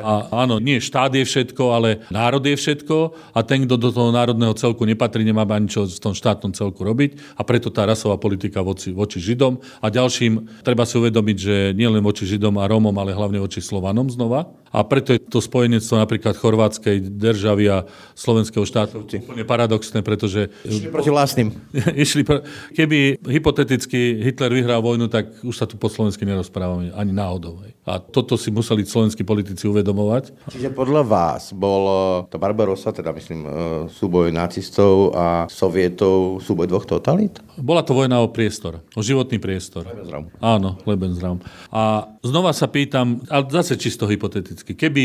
[0.00, 2.96] a, áno, nie štát je všetko, ale národ je všetko
[3.36, 6.80] a ten, kto do toho národného celku nepatrí, nemá ani čo v tom štátnom celku
[6.80, 11.56] robiť a preto tá rasová politika voči, voči Židom a ďalším treba si uvedomiť, že
[11.76, 14.48] nielen voči Židom a Rómom, ale hlavne voči Slovanom znova.
[14.72, 17.84] A preto je to spojenectvo napríklad chorvátskej državy a
[18.16, 20.48] slovenského štátu úplne paradoxné, pretože
[20.88, 21.52] Proti vlastným.
[22.04, 22.40] išli, pr-
[22.72, 26.24] keby hypoteticky Hitler vyhral vojnu, tak už sa tu po slovensky
[26.62, 27.54] nerozprávame ani náhodou.
[27.66, 27.72] Hej.
[27.82, 30.46] A toto si museli slovenskí politici uvedomovať.
[30.54, 31.98] Čiže podľa vás bol eh,
[32.30, 33.50] tá Barbarossa, teda myslím, eh,
[33.90, 37.42] súboj nacistov a sovietov, súboj dvoch totalít?
[37.58, 39.82] Bola to vojna o priestor, o životný priestor.
[39.82, 40.30] Lebensraum.
[40.38, 41.38] Áno, Lebensraum.
[41.74, 45.04] A znova sa pýtam, ale zase čisto hypoteticky, keby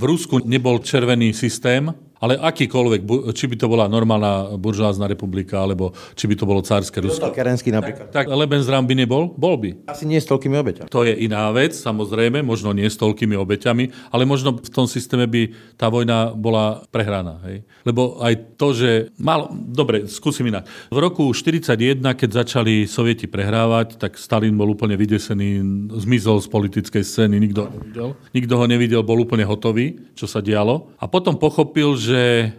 [0.00, 3.00] v Rusku nebol červený systém, ale akýkoľvek,
[3.32, 7.72] či by to bola normálna buržoázna republika, alebo či by to bolo cárske Rusko, Kerenský
[7.72, 8.12] napríklad.
[8.12, 9.32] tak Lebensraum by nebol?
[9.32, 9.88] Bol by.
[9.88, 10.88] Asi nie s toľkými obeťami.
[10.92, 15.24] To je iná vec, samozrejme, možno nie s toľkými obeťami, ale možno v tom systéme
[15.24, 17.40] by tá vojna bola prehraná.
[17.48, 17.64] Hej?
[17.88, 18.90] Lebo aj to, že...
[19.16, 20.68] Mal, dobre, skúsim inak.
[20.92, 25.64] V roku 1941, keď začali sovieti prehrávať, tak Stalin bol úplne vydesený,
[26.04, 28.08] zmizol z politickej scény, nikto ho nevidel.
[28.36, 30.92] Nikto ho nevidel, bol úplne hotový, čo sa dialo.
[31.00, 32.09] A potom pochopil, že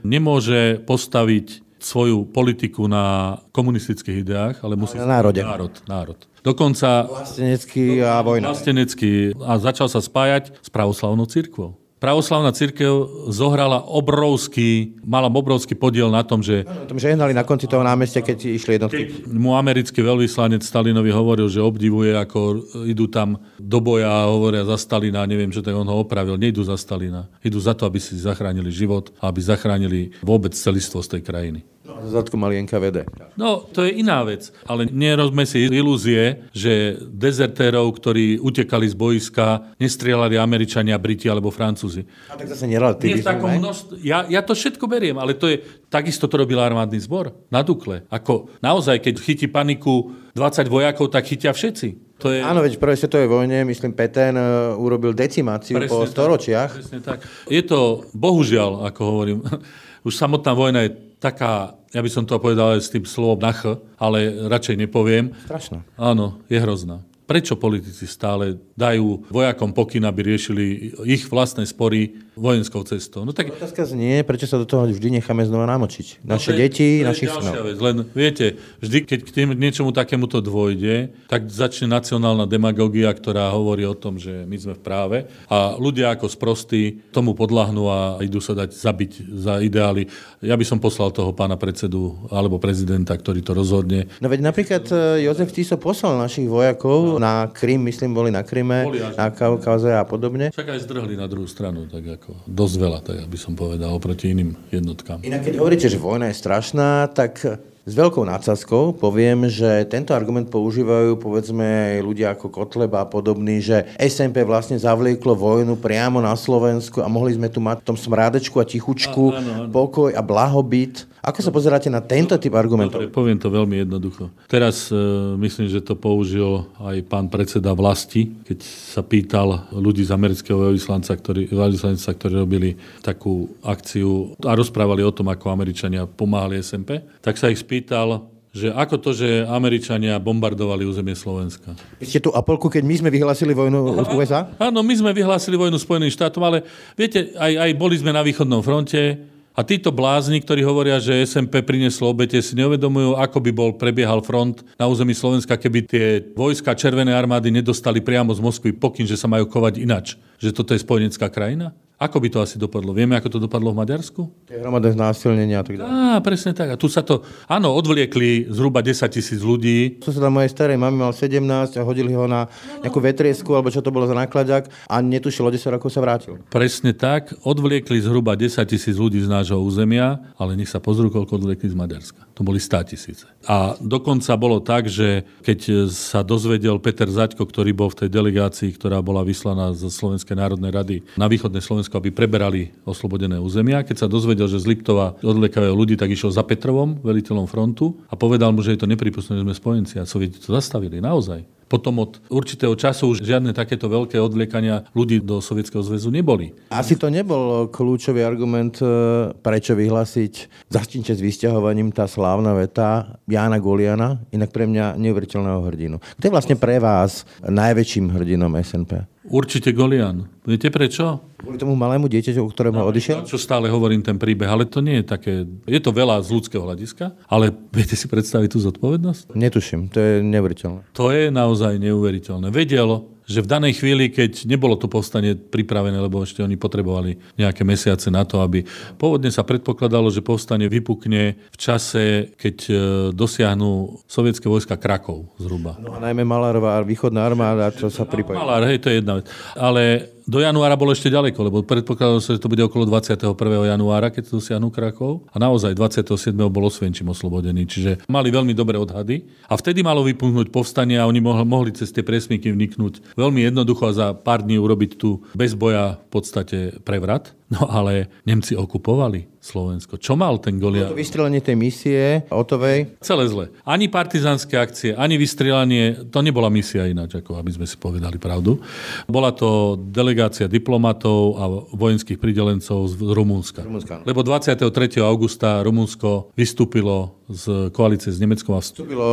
[0.06, 5.02] nemôže postaviť svoju politiku na komunistických ideách, ale musí...
[5.02, 5.42] Na národe.
[5.42, 6.20] Národ, národ.
[6.46, 8.54] Dokonca Vlastenecký a vojna.
[8.54, 11.81] vlastenecký a začal sa spájať s pravoslavnou cirkvou.
[12.02, 12.90] Pravoslavná církev
[13.30, 18.26] zohrala obrovský, mala obrovský podiel na tom, že O tom žehnali na konci toho námestia,
[18.26, 19.30] keď išli jednotky.
[19.30, 24.82] mu americký veľvyslanec Stalinovi hovoril, že obdivuje, ako idú tam do boja a hovoria za
[24.82, 26.42] Stalina, neviem, čo tak on ho opravil.
[26.42, 27.30] Nejdú za Stalina.
[27.46, 31.62] Idú za to, aby si zachránili život a aby zachránili vôbec celistvosť tej krajiny.
[31.82, 33.10] Za zadku mali NKVD.
[33.42, 34.54] No, to je iná vec.
[34.70, 42.06] Ale nerozme si ilúzie, že dezertérov, ktorí utekali z boiska, nestrieľali Američania, Briti alebo Francúzi.
[42.30, 43.26] A tak zase nerelativizujme.
[43.26, 43.98] takom množstve.
[44.06, 48.06] Ja, ja to všetko beriem, ale to je, takisto to robil armádny zbor na Dukle.
[48.14, 52.22] Ako naozaj, keď chytí paniku 20 vojakov, tak chytia všetci.
[52.22, 52.46] To je...
[52.46, 56.72] Áno, veď v prvej svetovej vojne, myslím, Petén e, urobil decimáciu po tak, storočiach.
[56.78, 57.26] Presne tak.
[57.50, 59.40] Je to, bohužiaľ, ako hovorím,
[60.08, 63.62] už samotná vojna je taká, ja by som to povedal aj s tým slovom nach,
[64.02, 65.38] ale radšej nepoviem.
[65.46, 65.86] Strašná.
[65.94, 67.06] Áno, je hrozná.
[67.30, 73.22] Prečo politici stále dajú vojakom pokyn, aby riešili ich vlastné spory vojenskou cestou?
[73.22, 76.26] No tak Otázka znie, prečo sa do toho vždy necháme znova namočiť.
[76.26, 77.54] Naše to je- deti, to je našich synov.
[77.64, 77.78] vec.
[77.78, 78.46] Len viete,
[78.80, 84.18] vždy, keď k tým, niečomu takémuto dôjde, tak začne nacionálna demagogia, ktorá hovorí o tom,
[84.18, 88.74] že my sme v práve a ľudia ako sprostí tomu podľahnú a idú sa dať
[88.74, 90.10] zabiť za ideály.
[90.40, 94.10] Ja by som poslal toho pána predsedu alebo prezidenta, ktorý to rozhodne.
[94.18, 96.82] No veď napríklad e, Jozef Tiso poslal našich vojakov
[97.18, 100.50] na Krym, myslím, boli na Kryme, Boli až- na Kaukaze a podobne.
[100.50, 104.32] Však aj zdrhli na druhú stranu, tak ako dosť veľa, tak by som povedal, oproti
[104.32, 105.22] iným jednotkám.
[105.22, 107.40] Inak keď hovoríte, že vojna je strašná, tak
[107.82, 113.58] s veľkou nadsázkou poviem, že tento argument používajú povedzme aj ľudia ako Kotleba a podobní,
[113.58, 117.98] že SMP vlastne zavlieklo vojnu priamo na Slovensku a mohli sme tu mať v tom
[117.98, 119.74] smrádečku a tichučku Á, áno, áno.
[119.74, 121.10] pokoj a blahobyt.
[121.22, 122.98] Ako sa pozeráte na tento typ argumentov?
[122.98, 124.34] Dobre, poviem to veľmi jednoducho.
[124.50, 124.98] Teraz e,
[125.38, 131.14] myslím, že to použil aj pán predseda vlasti, keď sa pýtal ľudí z amerického veľvyslanca,
[131.14, 132.70] ktorí, veľvyslanca, ktorí robili
[133.06, 138.68] takú akciu a rozprávali o tom, ako Američania pomáhali SMP, tak sa ich spýtal, že
[138.68, 141.72] ako to, že Američania bombardovali územie Slovenska.
[142.04, 144.52] Ste tu Apolku, keď my sme vyhlásili vojnu USA?
[144.60, 146.68] Áno, my sme vyhlásili vojnu Spojeným štátom, ale
[147.00, 151.60] viete, aj, aj boli sme na východnom fronte a títo blázni, ktorí hovoria, že SMP
[151.60, 156.72] prinieslo obete, si neuvedomujú, ako by bol prebiehal front na území Slovenska, keby tie vojska
[156.72, 160.16] Červenej armády nedostali priamo z Moskvy pokyn, že sa majú kovať inač.
[160.40, 161.76] Že toto je spojenecká krajina?
[162.02, 162.98] Ako by to asi dopadlo?
[162.98, 164.26] Vieme, ako to dopadlo v Maďarsku?
[164.50, 165.92] Tie hromadné znásilnenia a tak ďalej.
[165.94, 166.74] Á, presne tak.
[166.74, 171.14] A tu sa to, áno, odvliekli zhruba 10 tisíc ľudí, Suseda mojej starej mamy mal
[171.14, 172.50] 17 a hodili ho na
[172.82, 176.42] nejakú vetriesku, alebo čo to bolo za nákladák a netušil, o 10 rokov sa vrátil.
[176.50, 177.38] Presne tak.
[177.46, 181.78] Odvliekli zhruba 10 tisíc ľudí z nášho územia, ale nech sa pozrú, koľko odvliekli z
[181.78, 182.31] Maďarska.
[182.42, 183.30] To boli 100 tisíce.
[183.46, 188.74] A dokonca bolo tak, že keď sa dozvedel Peter Zaďko, ktorý bol v tej delegácii,
[188.82, 193.86] ktorá bola vyslaná zo Slovenskej národnej rady na východné Slovensko aby preberali oslobodené územia.
[193.86, 198.18] Keď sa dozvedel, že z Liptova odliekajú ľudí, tak išiel za Petrovom, veliteľom frontu a
[198.18, 200.02] povedal mu, že je to nepripustné, že sme spojenci.
[200.02, 201.46] A Sovieti to zastavili, naozaj.
[201.72, 206.52] Potom od určitého času už žiadne takéto veľké odliekania ľudí do Sovietskeho zväzu neboli.
[206.68, 213.64] Asi to nebol kľúčový argument, e, prečo vyhlásiť zaštínče s vysťahovaním tá slávna veta Jána
[213.64, 215.96] Goliana, inak pre mňa neuveriteľného hrdinu.
[216.20, 219.08] Kto je vlastne pre vás najväčším hrdinom SNP?
[219.22, 220.26] Určite Golian.
[220.42, 221.22] Viete prečo?
[221.38, 223.30] Kvôli tomu malému dieťaťu, o ktorému odišiel?
[223.30, 225.34] Čo stále hovorím ten príbeh, ale to nie je také...
[225.70, 229.38] Je to veľa z ľudského hľadiska, ale viete si predstaviť tú zodpovednosť?
[229.38, 230.90] Netuším, to je neuveriteľné.
[230.98, 232.50] To je naozaj neuveriteľné.
[232.50, 237.62] Vedel, že v danej chvíli, keď nebolo to povstanie pripravené, lebo ešte oni potrebovali nejaké
[237.64, 238.66] mesiace na to, aby...
[238.98, 242.74] Pôvodne sa predpokladalo, že povstanie vypukne v čase, keď e,
[243.16, 245.78] dosiahnu sovietské vojska Krakov zhruba.
[245.80, 248.38] No a najmä Malárová východná armáda, čo sa pripojí.
[248.38, 249.26] Malár, hej, to je jedna vec.
[249.54, 253.34] Ale do januára bolo ešte ďaleko, lebo predpokladalo sa, že to bude okolo 21.
[253.68, 255.26] januára, keď dosiahnu Krakov.
[255.34, 256.34] A naozaj 27.
[256.36, 257.66] bol Osvienčim oslobodený.
[257.66, 259.26] Čiže mali veľmi dobré odhady.
[259.50, 263.90] A vtedy malo vypuhnúť povstanie a oni mohli, mohli cez tie presmyky vniknúť veľmi jednoducho
[263.90, 267.34] a za pár dní urobiť tu bez boja v podstate prevrat.
[267.52, 270.00] No ale Nemci okupovali Slovensko.
[270.00, 270.96] Čo mal ten Goliat?
[270.96, 272.96] To vystrelenie tej misie Otovej?
[273.04, 273.46] Celé zle.
[273.68, 278.64] Ani partizánske akcie, ani vystrelanie, to nebola misia ináč, ako aby sme si povedali pravdu.
[279.12, 281.44] Bola to delegácia diplomatov a
[281.76, 283.68] vojenských pridelencov z Rumúnska.
[283.68, 284.08] Rumunska.
[284.08, 284.72] Lebo 23.
[285.04, 289.08] augusta Rumunsko vystúpilo z koalície s Nemeckom a Vstúpilo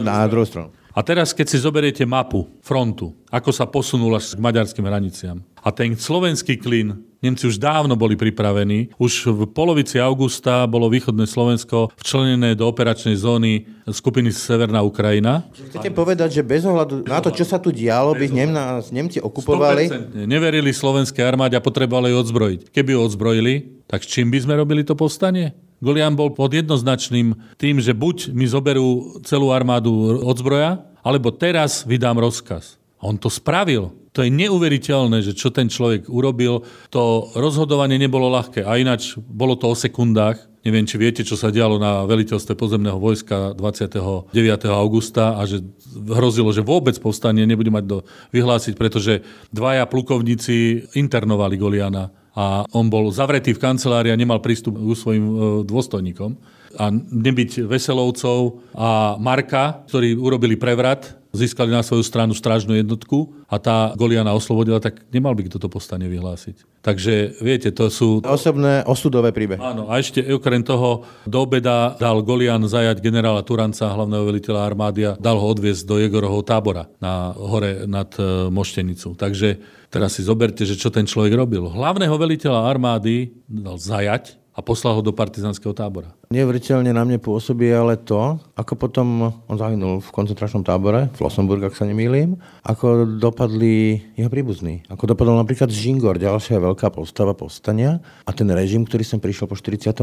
[0.00, 0.72] na druhú stranu.
[0.94, 5.42] A teraz, keď si zoberiete mapu frontu, ako sa posunula k maďarským hraniciam.
[5.58, 8.92] A ten slovenský klin, Nemci už dávno boli pripravení.
[9.00, 15.40] Už v polovici augusta bolo východné Slovensko včlenené do operačnej zóny skupiny Severná Ukrajina.
[15.56, 19.24] Chcete povedať, že bez ohľadu na to, čo sa tu dialo, by Nem, nás Nemci
[19.24, 19.88] okupovali?
[20.20, 22.60] 100% Neverili slovenskej armáde a potrebovali ju odzbrojiť.
[22.68, 23.54] Keby ju odzbrojili,
[23.88, 25.56] tak čím by sme robili to povstanie?
[25.84, 32.16] Golian bol pod jednoznačným tým, že buď mi zoberú celú armádu odzbroja, alebo teraz vydám
[32.16, 32.80] rozkaz.
[33.04, 33.92] On to spravil.
[34.16, 36.64] To je neuveriteľné, že čo ten človek urobil.
[36.88, 38.64] To rozhodovanie nebolo ľahké.
[38.64, 40.40] A ináč bolo to o sekundách.
[40.64, 44.32] Neviem, či viete, čo sa dialo na veliteľstve pozemného vojska 29.
[44.72, 45.60] augusta a že
[45.92, 47.98] hrozilo, že vôbec povstanie nebude mať do
[48.32, 49.20] vyhlásiť, pretože
[49.52, 55.24] dvaja plukovníci internovali Goliana a on bol zavretý v kancelárii a nemal prístup k svojim
[55.24, 56.34] e, dôstojníkom.
[56.74, 63.58] A nebyť Veselovcov a Marka, ktorí urobili prevrat, získali na svoju stranu strážnu jednotku a
[63.58, 66.82] tá Goliana oslobodila, tak nemal by toto povstanie vyhlásiť.
[66.82, 68.22] Takže viete, to sú...
[68.22, 69.58] Osobné osudové príbehy.
[69.58, 75.00] Áno, a ešte okrem toho do obeda dal Golian zajať generála Turanca, hlavného veliteľa armády
[75.10, 79.18] a dal ho odviezť do Jegorovho tábora na hore nad e, Moštenicu.
[79.18, 79.58] Takže
[79.94, 81.70] teraz si zoberte, že čo ten človek robil.
[81.70, 86.14] Hlavného veliteľa armády dal zajať a poslal ho do partizánskeho tábora.
[86.34, 91.62] Neuveriteľne na mne pôsobí ale to, ako potom on zahynul v koncentračnom tábore, v Flossenburg,
[91.62, 94.86] ak sa nemýlim, ako dopadli jeho príbuzní.
[94.90, 99.58] Ako dopadol napríklad Žingor, ďalšia veľká postava povstania a ten režim, ktorý sem prišiel po
[99.58, 100.02] 48.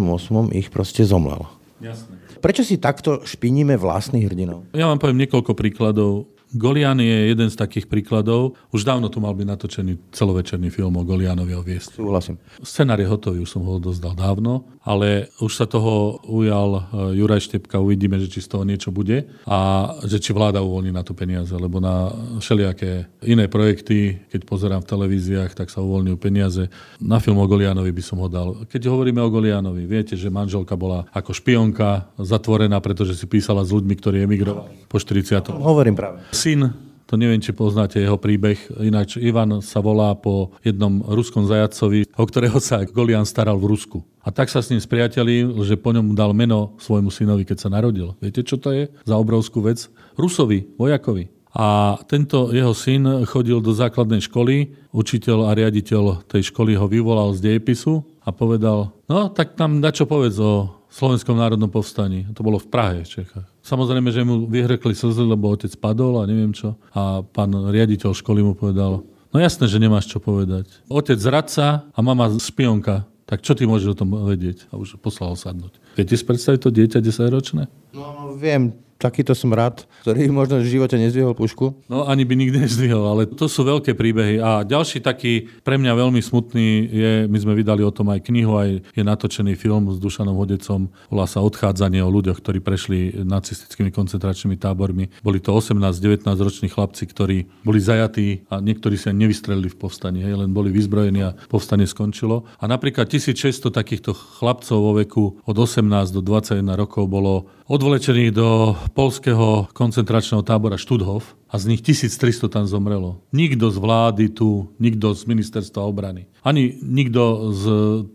[0.52, 1.48] ich proste zomlel.
[1.80, 2.20] Jasné.
[2.44, 4.68] Prečo si takto špiníme vlastných hrdinov?
[4.76, 6.28] Ja vám poviem niekoľko príkladov.
[6.52, 8.60] Golian je jeden z takých príkladov.
[8.76, 11.96] Už dávno tu mal byť natočený celovečerný film o Golianovi o viesť.
[11.96, 12.36] Súhlasím.
[12.60, 16.82] Scenár je hotový, už som ho dozdal dávno, ale už sa toho ujal e,
[17.24, 21.08] Juraj Štepka, uvidíme, že či z toho niečo bude a že či vláda uvoľní na
[21.08, 22.12] to peniaze, lebo na
[22.44, 26.68] všelijaké iné projekty, keď pozerám v televíziách, tak sa uvoľňujú peniaze.
[27.00, 28.68] Na film o Golianovi by som ho dal.
[28.68, 33.72] Keď hovoríme o Golianovi, viete, že manželka bola ako špionka zatvorená, pretože si písala s
[33.72, 35.56] ľuďmi, ktorí emigrovali po 40.
[35.56, 36.20] Hovorím práve.
[36.42, 36.74] Syn,
[37.06, 42.26] to neviem, či poznáte jeho príbeh, ináč Ivan sa volá po jednom ruskom zajacovi, o
[42.26, 44.02] ktorého sa Golian staral v Rusku.
[44.26, 47.70] A tak sa s ním spriatelil, že po ňom dal meno svojmu synovi, keď sa
[47.70, 48.18] narodil.
[48.18, 49.86] Viete, čo to je za obrovskú vec?
[50.18, 51.30] Rusovi, vojakovi.
[51.54, 57.38] A tento jeho syn chodil do základnej školy, učiteľ a riaditeľ tej školy ho vyvolal
[57.38, 62.28] z dejepisu a povedal, no tak tam na čo povedz o Slovenskom národnom povstaní.
[62.36, 63.48] To bolo v Prahe, v Čechách.
[63.64, 66.76] Samozrejme, že mu vyhrekli slzy, lebo otec padol a neviem čo.
[66.92, 70.68] A pán riaditeľ školy mu povedal, no jasné, že nemáš čo povedať.
[70.92, 73.08] Otec zradca a mama špionka.
[73.24, 74.68] Tak čo ty môžeš o tom vedieť?
[74.68, 75.80] A už poslal sadnúť.
[75.96, 77.72] Viete si predstaviť to dieťa 10-ročné?
[77.96, 81.90] No viem, takýto smrad, ktorý možno v živote nezvihol pušku?
[81.90, 84.38] No ani by nikdy nezdvihol, ale to sú veľké príbehy.
[84.38, 88.54] A ďalší taký pre mňa veľmi smutný je, my sme vydali o tom aj knihu,
[88.62, 93.90] aj je natočený film s Dušanom Hodecom, volá sa Odchádzanie o ľuďoch, ktorí prešli nacistickými
[93.90, 95.10] koncentračnými tábormi.
[95.26, 100.38] Boli to 18-19 roční chlapci, ktorí boli zajatí a niektorí sa nevystrelili v povstaní, hej,
[100.38, 102.46] len boli vyzbrojení a povstanie skončilo.
[102.62, 108.76] A napríklad 1600 takýchto chlapcov vo veku od 18 do 21 rokov bolo odvlečených do
[108.92, 113.24] polského koncentračného tábora Študhov a z nich 1300 tam zomrelo.
[113.32, 116.28] Nikto z vlády tu, nikto z ministerstva obrany.
[116.44, 117.64] Ani nikto z,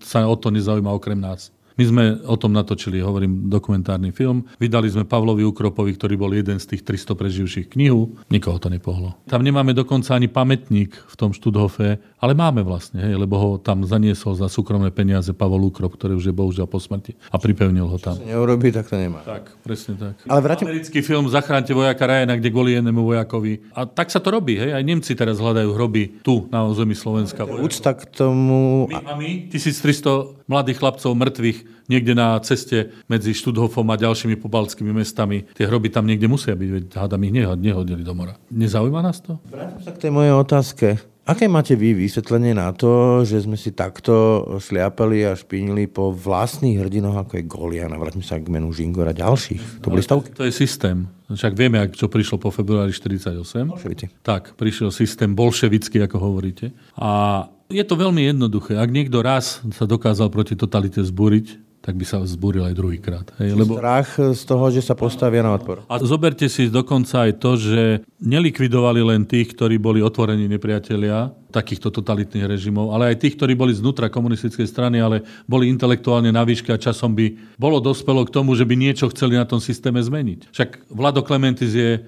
[0.04, 1.55] sa o to nezaujíma okrem nás.
[1.76, 4.48] My sme o tom natočili, hovorím, dokumentárny film.
[4.56, 8.16] Vydali sme Pavlovi Ukropovi, ktorý bol jeden z tých 300 preživších knihu.
[8.32, 9.12] Nikoho to nepohlo.
[9.28, 13.84] Tam nemáme dokonca ani pamätník v tom Študhofe, ale máme vlastne, hej, lebo ho tam
[13.84, 17.98] zaniesol za súkromné peniaze Pavol Ukrop, ktorý už je bohužiaľ po smrti a pripevnil ho
[18.00, 18.16] tam.
[18.16, 19.20] Čo neurobí, tak to nemá.
[19.20, 20.16] Tak, presne tak.
[20.24, 20.64] Ale vrátim...
[20.72, 23.68] Americký film Zachránte vojaka Ryana, kde kvôli jednému vojakovi.
[23.76, 24.72] A tak sa to robí, hej.
[24.72, 27.44] Aj Nemci teraz hľadajú hroby tu, na území Slovenska.
[27.44, 28.88] Úcta k tomu...
[28.88, 34.92] My a my, 1300 mladých chlapcov mŕtvych niekde na ceste medzi Študhofom a ďalšími pobaltskými
[34.92, 35.46] mestami.
[35.54, 38.38] Tie hroby tam niekde musia byť, veď hádam ich nehodili do mora.
[38.50, 39.38] Nezaujíma nás to?
[39.50, 40.86] Vrátim sa k tej mojej otázke.
[41.26, 46.78] Aké máte vy vysvetlenie na to, že sme si takto šliapali a špinili po vlastných
[46.78, 49.82] hrdinoch, ako je Golian a vrátim sa k menu Žingora ďalších?
[49.82, 50.30] To boli stovky?
[50.38, 51.10] To je systém.
[51.26, 53.42] Však vieme, čo prišlo po februári 48.
[53.42, 54.06] Bolševici.
[54.22, 56.70] Tak, prišiel systém bolševický, ako hovoríte.
[56.94, 58.78] A je to veľmi jednoduché.
[58.78, 63.26] Ak niekto raz sa dokázal proti totalite zbúriť, tak by sa zbúril aj druhýkrát.
[63.38, 63.78] Hej, lebo...
[63.78, 65.86] Strach z toho, že sa postavia na odpor.
[65.86, 67.82] A zoberte si dokonca aj to, že
[68.20, 73.72] nelikvidovali len tých, ktorí boli otvorení nepriatelia, takýchto totalitných režimov, ale aj tých, ktorí boli
[73.72, 78.52] znútra komunistickej strany, ale boli intelektuálne na výške a časom by bolo dospelo k tomu,
[78.52, 80.52] že by niečo chceli na tom systéme zmeniť.
[80.52, 82.04] Však Vlado Klementis je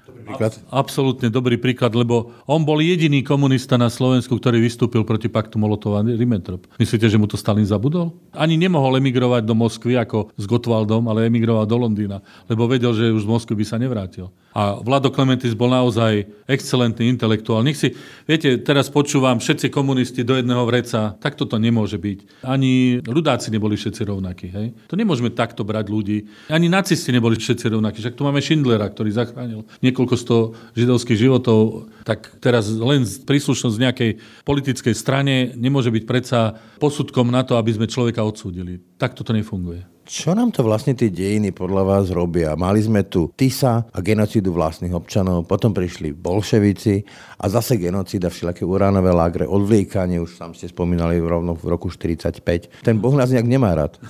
[0.69, 6.69] absolútne dobrý príklad, lebo on bol jediný komunista na Slovensku, ktorý vystúpil proti paktu Molotova-Ribbentrop.
[6.77, 8.13] Myslíte, že mu to Stalin zabudol?
[8.37, 13.09] Ani nemohol emigrovať do Moskvy ako s Gotwaldom, ale emigroval do Londýna, lebo vedel, že
[13.09, 14.29] už z Moskvy by sa nevrátil.
[14.49, 17.61] A Vlado Klementis bol naozaj excelentný intelektuál.
[17.61, 17.93] Nech si,
[18.25, 21.13] viete, teraz počúvam všetci komunisti do jedného vreca.
[21.21, 22.41] Tak toto nemôže byť.
[22.41, 24.47] Ani ľudáci neboli všetci rovnakí.
[24.49, 24.73] Hej?
[24.89, 26.25] To nemôžeme takto brať ľudí.
[26.49, 28.01] Ani nacisti neboli všetci rovnakí.
[28.01, 31.85] Však tu máme Schindlera, ktorý zachránil niekoľko sto židovských životov.
[32.01, 34.11] Tak teraz len príslušnosť nejakej
[34.49, 38.81] politickej strane nemôže byť predsa posudkom na to, aby sme človeka odsúdili.
[38.97, 39.98] Tak toto nefunguje.
[40.09, 42.57] Čo nám to vlastne tie dejiny podľa vás robia?
[42.57, 47.05] Mali sme tu Tisa a genocídu vlastných občanov, potom prišli bolševici
[47.37, 52.41] a zase genocída, všelaké uránové lágre, odvliekanie, už sám ste spomínali rovno v roku 45.
[52.81, 54.01] Ten Boh nás nejak nemá rád.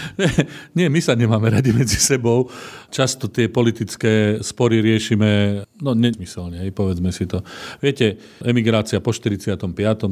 [0.80, 2.48] Nie, my sa nemáme radi medzi sebou.
[2.88, 7.44] Často tie politické spory riešime, no nezmyselne, hej, povedzme si to.
[7.84, 9.60] Viete, emigrácia po 45.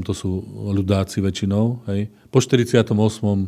[0.05, 0.45] to sú
[0.76, 2.12] ľudáci väčšinou, hej.
[2.28, 2.85] Po 48.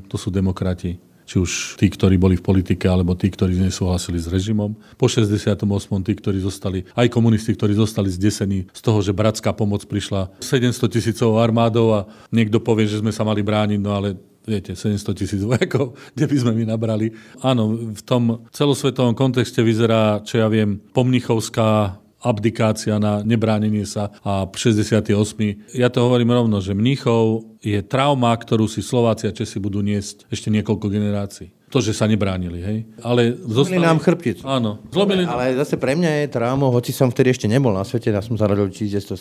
[0.08, 4.28] to sú demokrati či už tí, ktorí boli v politike, alebo tí, ktorí nesúhlasili s
[4.28, 4.76] režimom.
[5.00, 5.64] Po 68.
[6.04, 10.94] tí, ktorí zostali, aj komunisti, ktorí zostali zdesení z toho, že bratská pomoc prišla 700
[10.94, 15.40] tisícovou armádou a niekto povie, že sme sa mali brániť, no ale viete, 700 tisíc
[15.40, 17.10] vojakov, kde by sme my nabrali.
[17.40, 24.48] Áno, v tom celosvetovom kontexte vyzerá, čo ja viem, pomnichovská abdikácia na nebránenie sa a
[24.48, 25.12] 68.
[25.76, 30.24] Ja to hovorím rovno, že Mníchov je trauma, ktorú si Slováci a Česi budú niesť
[30.32, 32.62] ešte niekoľko generácií to, že sa nebránili.
[32.62, 32.78] Hej?
[33.02, 33.82] Ale zostali...
[33.82, 34.46] nám chrbticu.
[34.46, 34.78] Áno.
[34.94, 35.26] Zlomili...
[35.26, 38.38] Ale zase pre mňa je traumou, hoci som vtedy ešte nebol na svete, ja som
[38.38, 39.18] sa v 1970,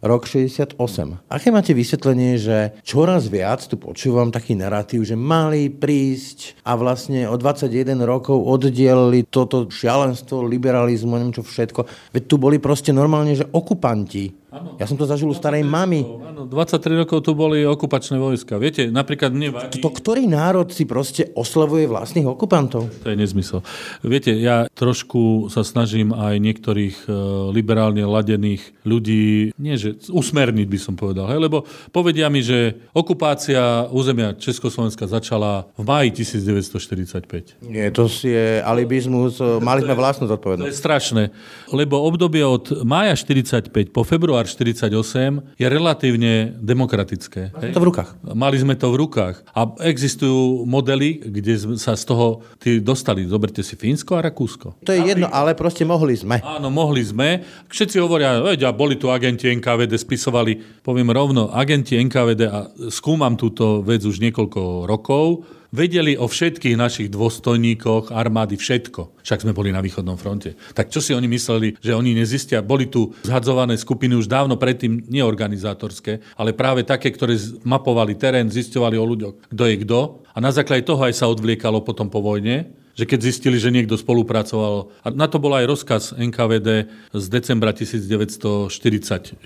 [0.00, 0.80] rok 68.
[1.28, 7.28] Aké máte vysvetlenie, že čoraz viac tu počúvam taký narratív, že mali prísť a vlastne
[7.28, 12.10] o 21 rokov oddielili toto šialenstvo, liberalizmu, neviem čo všetko.
[12.16, 14.74] Veď tu boli proste normálne, že okupanti Ano.
[14.74, 16.02] Ja som to zažil u starej mamy.
[16.02, 18.58] Áno, 23 rokov tu boli okupačné vojska.
[18.58, 19.78] Viete, napríklad mne vadí...
[19.78, 22.90] To, ktorý národ si proste oslavuje vlastných okupantov?
[23.02, 23.62] To je nezmysel.
[24.02, 27.10] Viete, ja trošku sa snažím aj niektorých e,
[27.54, 31.62] liberálne ladených ľudí, nie že usmerniť by som povedal, hej, lebo
[31.94, 37.62] povedia mi, že okupácia územia Československa začala v máji 1945.
[37.62, 40.66] Nie, to je alibizmus, mali sme vlastnú zodpovednosť.
[40.66, 41.22] To je strašné,
[41.70, 47.52] lebo obdobie od mája 45 po február február 48 je relatívne demokratické.
[47.52, 48.10] Mali to v rukách.
[48.32, 49.36] Mali sme to v rukách.
[49.52, 53.28] A existujú modely, kde sa z toho tí dostali.
[53.28, 54.80] Zoberte si Fínsko a Rakúsko.
[54.88, 56.40] To je jedno, ale proste mohli sme.
[56.40, 57.44] Áno, mohli sme.
[57.68, 63.36] Všetci hovoria, veď, a boli tu agenti NKVD, spisovali, poviem rovno, agenti NKVD a skúmam
[63.36, 69.20] túto vec už niekoľko rokov, vedeli o všetkých našich dôstojníkoch armády všetko.
[69.20, 70.56] Však sme boli na východnom fronte.
[70.72, 72.64] Tak čo si oni mysleli, že oni nezistia?
[72.64, 78.96] Boli tu zhadzované skupiny už dávno predtým neorganizátorské, ale práve také, ktoré mapovali terén, zisťovali
[78.96, 80.00] o ľuďoch, kto je kto.
[80.32, 83.94] A na základe toho aj sa odvliekalo potom po vojne že keď zistili, že niekto
[83.94, 84.90] spolupracoval.
[85.06, 89.38] A na to bol aj rozkaz NKVD z decembra 1944,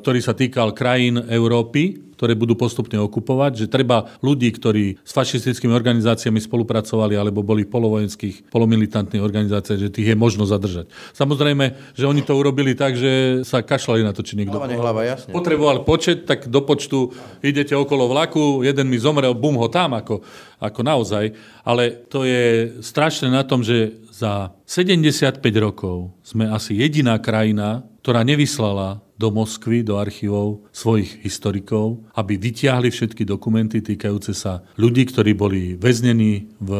[0.00, 5.74] ktorý sa týkal krajín Európy, ktoré budú postupne okupovať, že treba ľudí, ktorí s fašistickými
[5.74, 10.86] organizáciami spolupracovali alebo boli v polovojenských, polomilitantných organizáciách, že tých je možno zadržať.
[11.18, 14.54] Samozrejme, že oni to urobili tak, že sa kašľali na to, či niekto...
[14.54, 15.34] Hlava, nehlava, jasne.
[15.34, 17.10] Potreboval počet, tak do počtu
[17.42, 20.22] idete okolo vlaku, jeden mi zomrel, bum ho tam, ako,
[20.62, 21.34] ako naozaj.
[21.66, 28.22] Ale to je strašné na tom, že za 75 rokov sme asi jediná krajina, ktorá
[28.22, 35.34] nevyslala do Moskvy, do archívov svojich historikov, aby vytiahli všetky dokumenty týkajúce sa ľudí, ktorí
[35.34, 36.70] boli väznení v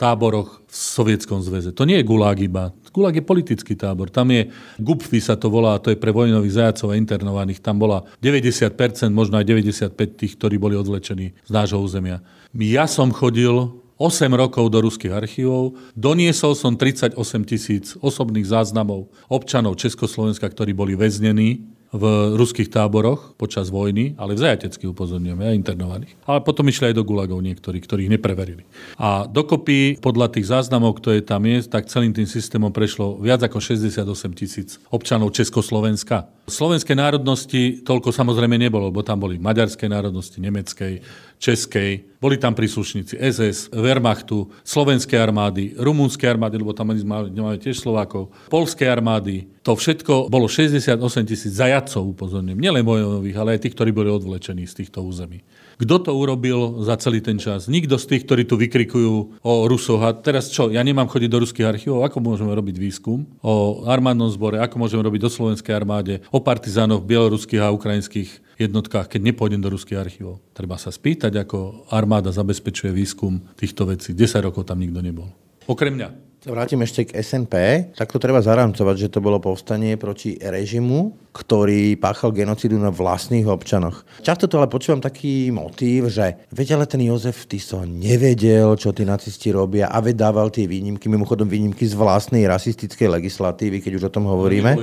[0.00, 1.76] táboroch v Sovietskom zväze.
[1.76, 2.72] To nie je gulag iba.
[2.92, 4.12] Gulag je politický tábor.
[4.12, 7.60] Tam je, Gupfi sa to volá, to je pre vojnových zajacov a internovaných.
[7.60, 8.72] Tam bola 90%,
[9.12, 12.24] možno aj 95% tých, ktorí boli odvlečení z nášho územia.
[12.56, 15.78] Ja som chodil 8 rokov do ruských archívov.
[15.94, 17.14] Doniesol som 38
[17.46, 24.40] tisíc osobných záznamov občanov Československa, ktorí boli väznení v ruských táboroch počas vojny, ale v
[24.40, 26.12] zajatecky upozorňujem, aj internovaných.
[26.24, 28.64] Ale potom išli aj do gulagov niektorí, ktorých nepreverili.
[28.96, 33.60] A dokopy, podľa tých záznamov, ktoré tam je, tak celým tým systémom prešlo viac ako
[33.60, 36.32] 68 tisíc občanov Československa.
[36.48, 41.04] Slovenskej národnosti toľko samozrejme nebolo, bo tam boli maďarskej národnosti, nemeckej,
[41.42, 48.30] českej, boli tam príslušníci SS, Wehrmachtu, slovenskej armády, rumúnskej armády, lebo tam máme tiež Slovákov,
[48.46, 49.50] polskej armády.
[49.66, 52.62] To všetko bolo 68 tisíc zajacov, upozorňujem.
[52.62, 55.42] Nielen vojnových, ale aj tých, ktorí boli odvlečení z týchto území.
[55.82, 57.66] Kto to urobil za celý ten čas?
[57.66, 59.98] Nikto z tých, ktorí tu vykrikujú o Rusoch.
[59.98, 62.06] A teraz čo, ja nemám chodiť do ruských archívov?
[62.06, 64.62] Ako môžeme robiť výskum o armádnom zbore?
[64.62, 66.22] Ako môžeme robiť do slovenskej armáde?
[66.30, 70.40] O partizánoch bieloruských a ukrajinských jednotkách, keď nepôjdem do ruských archívov.
[70.56, 74.14] Treba sa spýtať, ako armáda zabezpečuje výskum týchto vecí.
[74.14, 75.28] 10 rokov tam nikto nebol.
[75.68, 76.31] Okrem mňa.
[76.42, 77.54] Vrátim ešte k SNP.
[77.94, 83.46] Tak to treba zaramcovať, že to bolo povstanie proti režimu, ktorý páchal genocidu na vlastných
[83.46, 84.02] občanoch.
[84.26, 89.06] Často to ale počúvam taký motív, že veď ale ten Jozef Tiso nevedel, čo tí
[89.06, 94.14] nacisti robia a vedával tie výnimky, mimochodom výnimky z vlastnej rasistickej legislatívy, keď už o
[94.18, 94.74] tom hovoríme.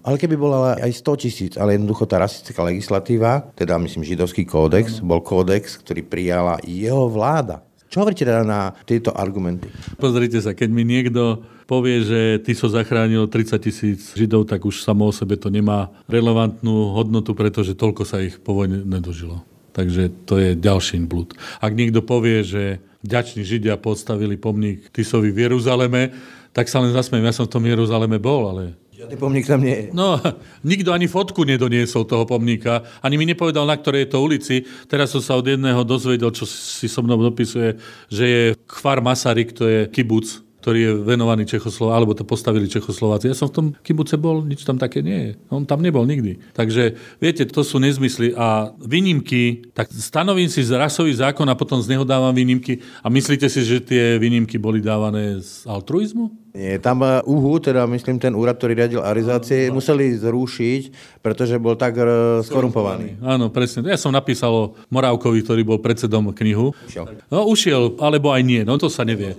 [0.00, 5.04] Ale keby bola aj 100 tisíc, ale jednoducho tá rasistická legislatíva, teda myslím židovský kódex,
[5.04, 7.65] bol kódex, ktorý prijala jeho vláda.
[7.86, 9.70] Čo hovoríte teda na tieto argumenty?
[9.96, 14.82] Pozrite sa, keď mi niekto povie, že ty so zachránil 30 tisíc Židov, tak už
[14.82, 19.42] samo o sebe to nemá relevantnú hodnotu, pretože toľko sa ich po vojne nedožilo.
[19.76, 21.36] Takže to je ďalší blúd.
[21.60, 26.16] Ak niekto povie, že ďační Židia postavili pomník Tisovi v Jeruzaleme,
[26.56, 27.20] tak sa len zasmiem.
[27.28, 28.62] Ja som v tom Jeruzaleme bol, ale
[29.06, 29.86] Žiadny pomník tam nie je.
[29.94, 30.18] No,
[30.66, 34.56] nikto ani fotku nedoniesol toho pomníka, ani mi nepovedal, na ktorej je to ulici.
[34.90, 37.78] Teraz som sa od jedného dozvedel, čo si so mnou dopisuje,
[38.10, 43.30] že je Kvar Masaryk, to je kibuc ktorý je venovaný Čechoslováci, alebo to postavili Čechoslováci.
[43.30, 45.30] Ja som v tom kibuce bol, nič tam také nie je.
[45.46, 46.42] On tam nebol nikdy.
[46.58, 48.34] Takže, viete, to sú nezmysly.
[48.34, 52.82] A výnimky, tak stanovím si rasový zákon a potom z neho dávam výnimky.
[52.98, 56.45] A myslíte si, že tie výnimky boli dávané z altruizmu?
[56.56, 60.82] Nie, tam UHU, teda myslím ten úrad, ktorý riadil arizácie, museli zrušiť,
[61.20, 63.20] pretože bol tak e, skorumpovaný.
[63.20, 63.84] Áno, presne.
[63.84, 66.72] Ja som napísal o Morávkovi, ktorý bol predsedom knihu.
[66.88, 67.12] Ušiel.
[67.28, 69.36] No, ušiel, alebo aj nie, no to sa nevie.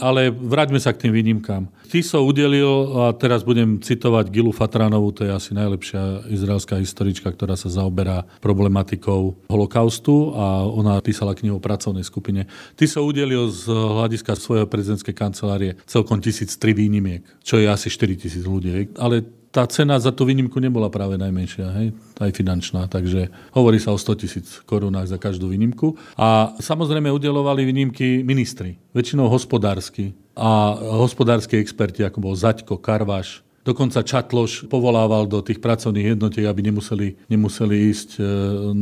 [0.00, 1.68] Ale vráťme sa k tým výnimkám.
[1.90, 7.58] Tiso udelil, a teraz budem citovať Gilu Fatranovú, to je asi najlepšia izraelská historička, ktorá
[7.58, 12.46] sa zaoberá problematikou holokaustu a ona písala knihu o pracovnej skupine.
[12.78, 18.94] Tiso udelil z hľadiska svojho prezidentskej kancelárie celkom 1003 výnimiek, čo je asi 4000 ľudí.
[18.96, 21.86] Ale tá cena za tú výnimku nebola práve najmenšia, hej?
[22.22, 25.98] aj finančná, takže hovorí sa o 100 tisíc korunách za každú výnimku.
[26.14, 34.00] A samozrejme udelovali výnimky ministri, väčšinou hospodársky a hospodárski experti, ako bol Zaďko, Karvaš, Dokonca
[34.00, 38.20] Čatloš povolával do tých pracovných jednotiek, aby nemuseli, nemuseli ísť e,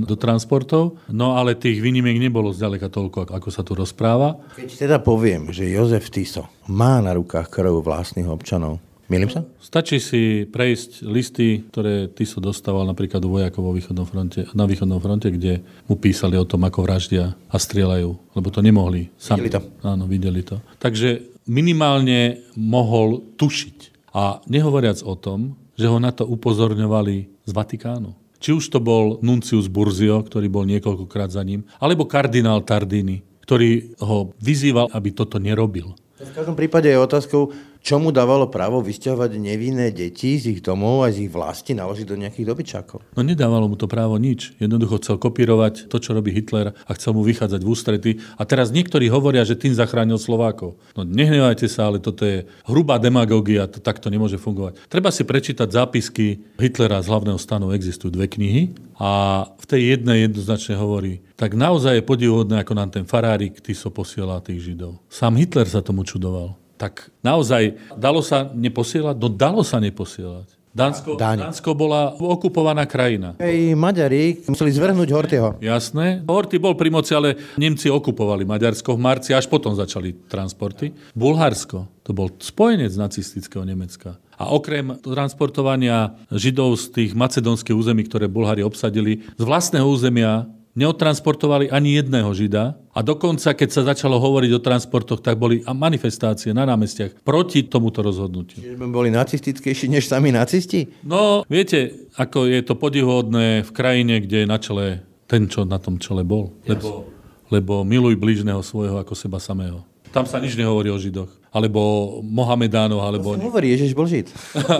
[0.06, 1.02] do transportov.
[1.10, 4.38] No ale tých výnimiek nebolo zďaleka toľko, ako sa tu rozpráva.
[4.54, 9.48] Keď teda poviem, že Jozef Tiso má na rukách krv vlastných občanov, Milím sa?
[9.56, 14.68] Stačí si prejsť listy, ktoré ty so dostával napríklad u vojakov vo východnom fronte, na
[14.68, 19.08] východnom fronte, kde mu písali o tom, ako vraždia a strieľajú, lebo to nemohli.
[19.16, 19.48] Sami.
[19.48, 19.60] Videli to.
[19.80, 20.60] Áno, videli to.
[20.76, 24.12] Takže minimálne mohol tušiť.
[24.12, 28.12] A nehovoriac o tom, že ho na to upozorňovali z Vatikánu.
[28.44, 33.96] Či už to bol Nuncius Burzio, ktorý bol niekoľkokrát za ním, alebo kardinál Tardini, ktorý
[34.04, 35.96] ho vyzýval, aby toto nerobil.
[36.18, 37.54] V každom prípade je otázkou,
[37.88, 42.04] čo mu dávalo právo vysťahovať nevinné deti z ich domov a z ich vlasti naložiť
[42.04, 43.00] do nejakých dobyčákov.
[43.16, 44.52] No nedávalo mu to právo nič.
[44.60, 48.10] Jednoducho chcel kopírovať to, čo robí Hitler a chcel mu vychádzať v ústrety.
[48.36, 50.76] A teraz niektorí hovoria, že tým zachránil Slovákov.
[50.92, 54.84] No nehnevajte sa, ale toto je hrubá demagógia, to takto nemôže fungovať.
[54.92, 57.72] Treba si prečítať zápisky Hitlera z hlavného stanu.
[57.72, 62.92] Existujú dve knihy a v tej jednej jednoznačne hovorí, tak naozaj je podivuhodné, ako nám
[62.92, 65.00] ten farárik Tiso posiela tých Židov.
[65.08, 66.67] Sám Hitler sa tomu čudoval.
[66.78, 69.18] Tak naozaj, dalo sa neposielať?
[69.18, 70.58] No dalo sa neposielať.
[70.68, 71.18] Dánsko.
[71.18, 73.34] Dánsko bola okupovaná krajina.
[73.42, 75.48] Hej, Maďari museli zvrhnúť Hortyho.
[75.58, 76.22] Jasné.
[76.22, 80.94] Horty bol pri moci, ale Nemci okupovali Maďarsko v marci, až potom začali transporty.
[81.18, 84.22] Bulharsko, to bol spojenec nacistického Nemecka.
[84.38, 90.46] A okrem transportovania Židov z tých macedónskych území, ktoré Bulhári obsadili, z vlastného územia
[90.78, 96.54] neodtransportovali ani jedného Žida a dokonca, keď sa začalo hovoriť o transportoch, tak boli manifestácie
[96.54, 98.62] na námestiach proti tomuto rozhodnutiu.
[98.62, 100.86] Čiže boli nacistickejší než sami nacisti?
[101.02, 105.82] No, viete, ako je to podivodné v krajine, kde je na čele ten, čo na
[105.82, 106.54] tom čele bol.
[106.64, 107.10] Lebo,
[107.50, 109.82] lebo miluj blížneho svojho ako seba samého.
[110.08, 111.28] Tam sa nič nehovorí o Židoch.
[111.52, 111.80] Alebo
[112.24, 113.36] Mohamedánoch, alebo...
[113.36, 114.32] Hovorí, Ježiš bol Žid.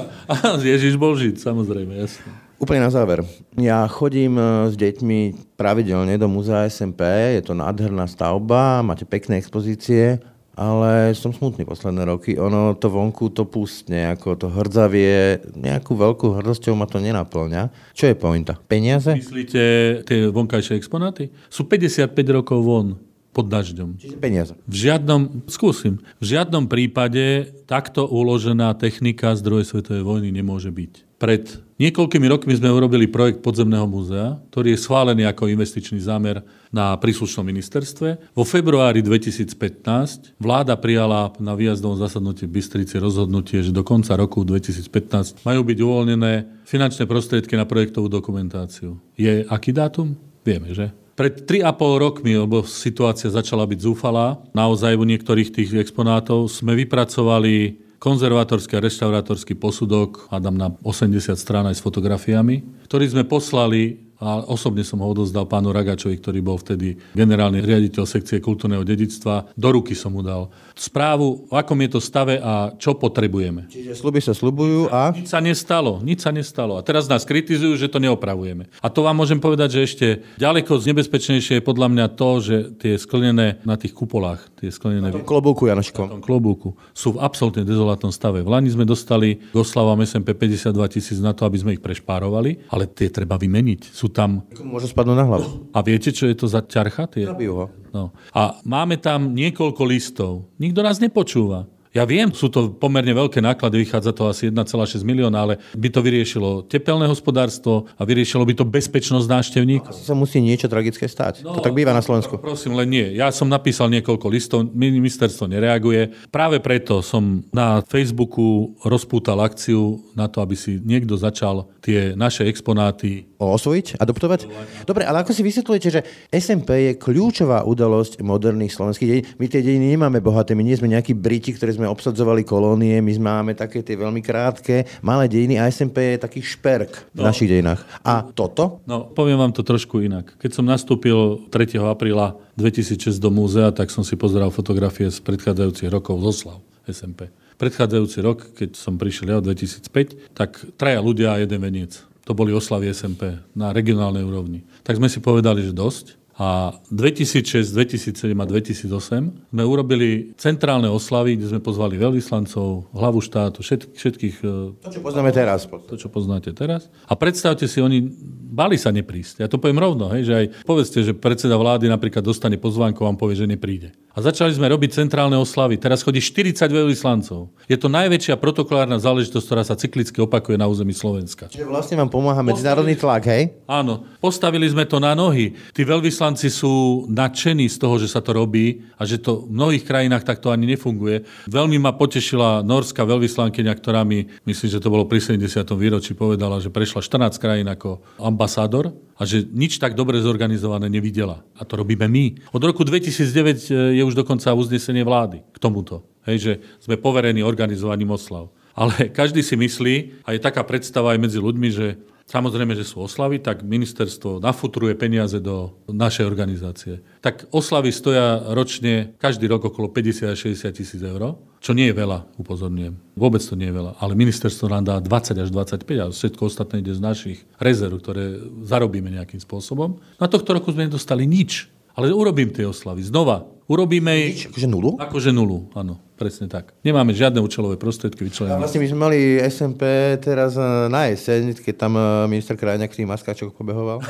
[0.72, 2.47] Ježiš bol Žid, samozrejme, jasne.
[2.58, 3.22] Úplne na záver.
[3.54, 7.06] Ja chodím e, s deťmi pravidelne do múzea SMP,
[7.38, 10.18] je to nádherná stavba, máte pekné expozície,
[10.58, 12.34] ale som smutný posledné roky.
[12.34, 17.94] Ono to vonku to pustne, ako to hrdzavie, nejakú veľkú hrdosťou ma to nenaplňa.
[17.94, 18.58] Čo je pointa?
[18.66, 19.14] Peniaze?
[19.14, 19.62] Myslíte
[20.02, 21.30] tie vonkajšie exponáty?
[21.46, 22.98] Sú 55 rokov von
[23.30, 24.02] pod dažďom.
[24.02, 24.58] Čiže peniaze.
[24.66, 31.22] V žiadnom, skúsim, v žiadnom prípade takto uložená technika z druhej svetovej vojny nemôže byť.
[31.22, 36.92] Pred niekoľkými rokmi sme urobili projekt podzemného múzea, ktorý je schválený ako investičný zámer na
[36.98, 38.36] príslušnom ministerstve.
[38.36, 44.44] Vo februári 2015 vláda prijala na výjazdovom zasadnutí v Bystrici rozhodnutie, že do konca roku
[44.44, 46.32] 2015 majú byť uvoľnené
[46.68, 49.00] finančné prostriedky na projektovú dokumentáciu.
[49.16, 50.18] Je aký dátum?
[50.44, 50.92] Vieme, že?
[51.18, 57.87] Pred 3,5 rokmi, lebo situácia začala byť zúfalá, naozaj u niektorých tých exponátov sme vypracovali
[57.98, 64.42] konzervatorský a reštaurátorský posudok, hádam na 80 strán aj s fotografiami, ktorý sme poslali a
[64.50, 69.46] osobne som ho odozdal pánu Ragačovi, ktorý bol vtedy generálny riaditeľ sekcie kultúrneho dedictva.
[69.54, 73.70] Do ruky som mu dal správu, v akom je to stave a čo potrebujeme.
[73.70, 75.14] Čiže sluby sa slubujú a...
[75.14, 76.74] Nič sa nestalo, nič sa nestalo.
[76.74, 78.66] A teraz nás kritizujú, že to neopravujeme.
[78.82, 80.06] A to vám môžem povedať, že ešte
[80.42, 85.70] ďaleko nebezpečnejšie je podľa mňa to, že tie sklenené na tých kupolách, tie sklenené Klobúku,
[85.70, 86.18] Janoško.
[86.18, 88.42] tom klobúku sú v absolútne dezolátnom stave.
[88.42, 92.66] V Lani sme dostali k oslavám SMP 52 tisíc na to, aby sme ich prešpárovali,
[92.74, 93.94] ale tie treba vymeniť.
[93.94, 94.42] Sú tam...
[94.58, 95.70] Môže spadnúť na hlavu.
[95.70, 97.06] A viete, čo je to za ťarcha?
[97.06, 97.24] Tie...
[97.30, 97.66] Zabijú ho.
[97.94, 98.12] No.
[98.34, 100.50] A máme tam niekoľko listov.
[100.60, 101.70] Nikto nás nepočúva.
[101.96, 106.04] Ja viem, sú to pomerne veľké náklady, vychádza to asi 1,6 milióna, ale by to
[106.04, 109.96] vyriešilo tepelné hospodárstvo a vyriešilo by to bezpečnosť návštevníkov.
[109.96, 111.40] Asi sa musí niečo tragické stať.
[111.40, 112.36] No, to tak býva na Slovensku.
[112.36, 113.06] Prosím, len nie.
[113.16, 116.28] Ja som napísal niekoľko listov, ministerstvo nereaguje.
[116.28, 122.44] Práve preto som na Facebooku rozpútal akciu na to, aby si niekto začal tie naše
[122.44, 124.40] exponáty osvojiť, adoptovať?
[124.84, 126.00] Dobre, ale ako si vysvetľujete, že
[126.34, 129.24] SMP je kľúčová udalosť moderných slovenských dejín?
[129.38, 133.12] My tie dejiny nemáme bohaté, my nie sme nejakí Briti, ktorí sme obsadzovali kolónie, my
[133.16, 137.30] máme také tie veľmi krátke, malé dejiny a SMP je taký šperk v No.
[137.30, 137.86] našich dejinách.
[138.02, 138.82] A toto?
[138.84, 140.34] No, poviem vám to trošku inak.
[140.42, 141.78] Keď som nastúpil 3.
[141.86, 147.30] apríla 2006 do múzea, tak som si pozeral fotografie z predchádzajúcich rokov z oslav SMP.
[147.58, 152.02] Predchádzajúci rok, keď som prišiel ja v 2005, tak traja ľudia a jeden veniec.
[152.26, 154.60] To boli oslavy SMP na regionálnej úrovni.
[154.84, 156.17] Tak sme si povedali, že dosť.
[156.38, 163.58] A 2006, 2007 a 2008 sme urobili centrálne oslavy, kde sme pozvali veľvyslancov, hlavu štátu,
[163.66, 165.66] všet, všetkých e, To, čo poznáme teraz.
[165.66, 166.86] to, čo poznáte teraz.
[167.10, 168.06] A predstavte si, oni
[168.48, 169.42] bali sa neprísť.
[169.42, 173.10] Ja to poviem rovno, hej, že aj povedzte, že predseda vlády napríklad dostane pozvánku a
[173.10, 173.94] vám povie, že nepríde.
[174.14, 175.78] A začali sme robiť centrálne oslavy.
[175.78, 177.54] Teraz chodí 40 veľvyslancov.
[177.70, 181.46] Je to najväčšia protokolárna záležitosť, ktorá sa cyklicky opakuje na území Slovenska.
[181.46, 183.54] Čiže vlastne vám pomáha medzinárodný tlak, hej?
[183.70, 185.54] Áno, postavili sme to na nohy.
[185.70, 189.86] Tí veľvyslanci sú nadšení z toho, že sa to robí a že to v mnohých
[189.86, 191.24] krajinách takto ani nefunguje.
[191.46, 195.64] Veľmi ma potešila norská veľvyslankyňa, ktorá mi, myslím, že to bolo pri 70.
[195.78, 201.46] výročí, povedala, že prešla 14 krajín ako ambasádor a že nič tak dobre zorganizované nevidela.
[201.54, 202.50] A to robíme my.
[202.50, 206.02] Od roku 2009 je už dokonca uznesenie vlády k tomuto.
[206.28, 206.52] Hej, že
[206.82, 208.52] sme poverení organizovaním oslav.
[208.78, 211.98] Ale každý si myslí, a je taká predstava aj medzi ľuďmi, že
[212.28, 217.00] samozrejme, že sú oslavy, tak ministerstvo nafutruje peniaze do našej organizácie.
[217.24, 221.98] Tak oslavy stoja ročne každý rok okolo 50 až 60 tisíc eur, čo nie je
[221.98, 223.18] veľa, upozorňujem.
[223.18, 223.98] Vôbec to nie je veľa.
[223.98, 228.38] Ale ministerstvo nám dá 20 až 25 a všetko ostatné ide z našich rezerv, ktoré
[228.62, 229.98] zarobíme nejakým spôsobom.
[230.22, 231.66] Na tohto roku sme nedostali nič.
[231.98, 233.02] Ale urobím tie oslavy.
[233.02, 233.42] Znova.
[233.66, 234.46] Urobíme ich...
[234.46, 235.02] Akože nulu?
[235.02, 235.98] Akože nulu, áno.
[236.18, 236.74] Presne tak.
[236.82, 238.58] Nemáme žiadne účelové prostriedky vyčlenené.
[238.58, 243.06] Vlastne my sme mali SMP teraz e, na jeseň, keď tam e, minister Krajňák tým
[243.06, 244.02] maskáčok pobehoval.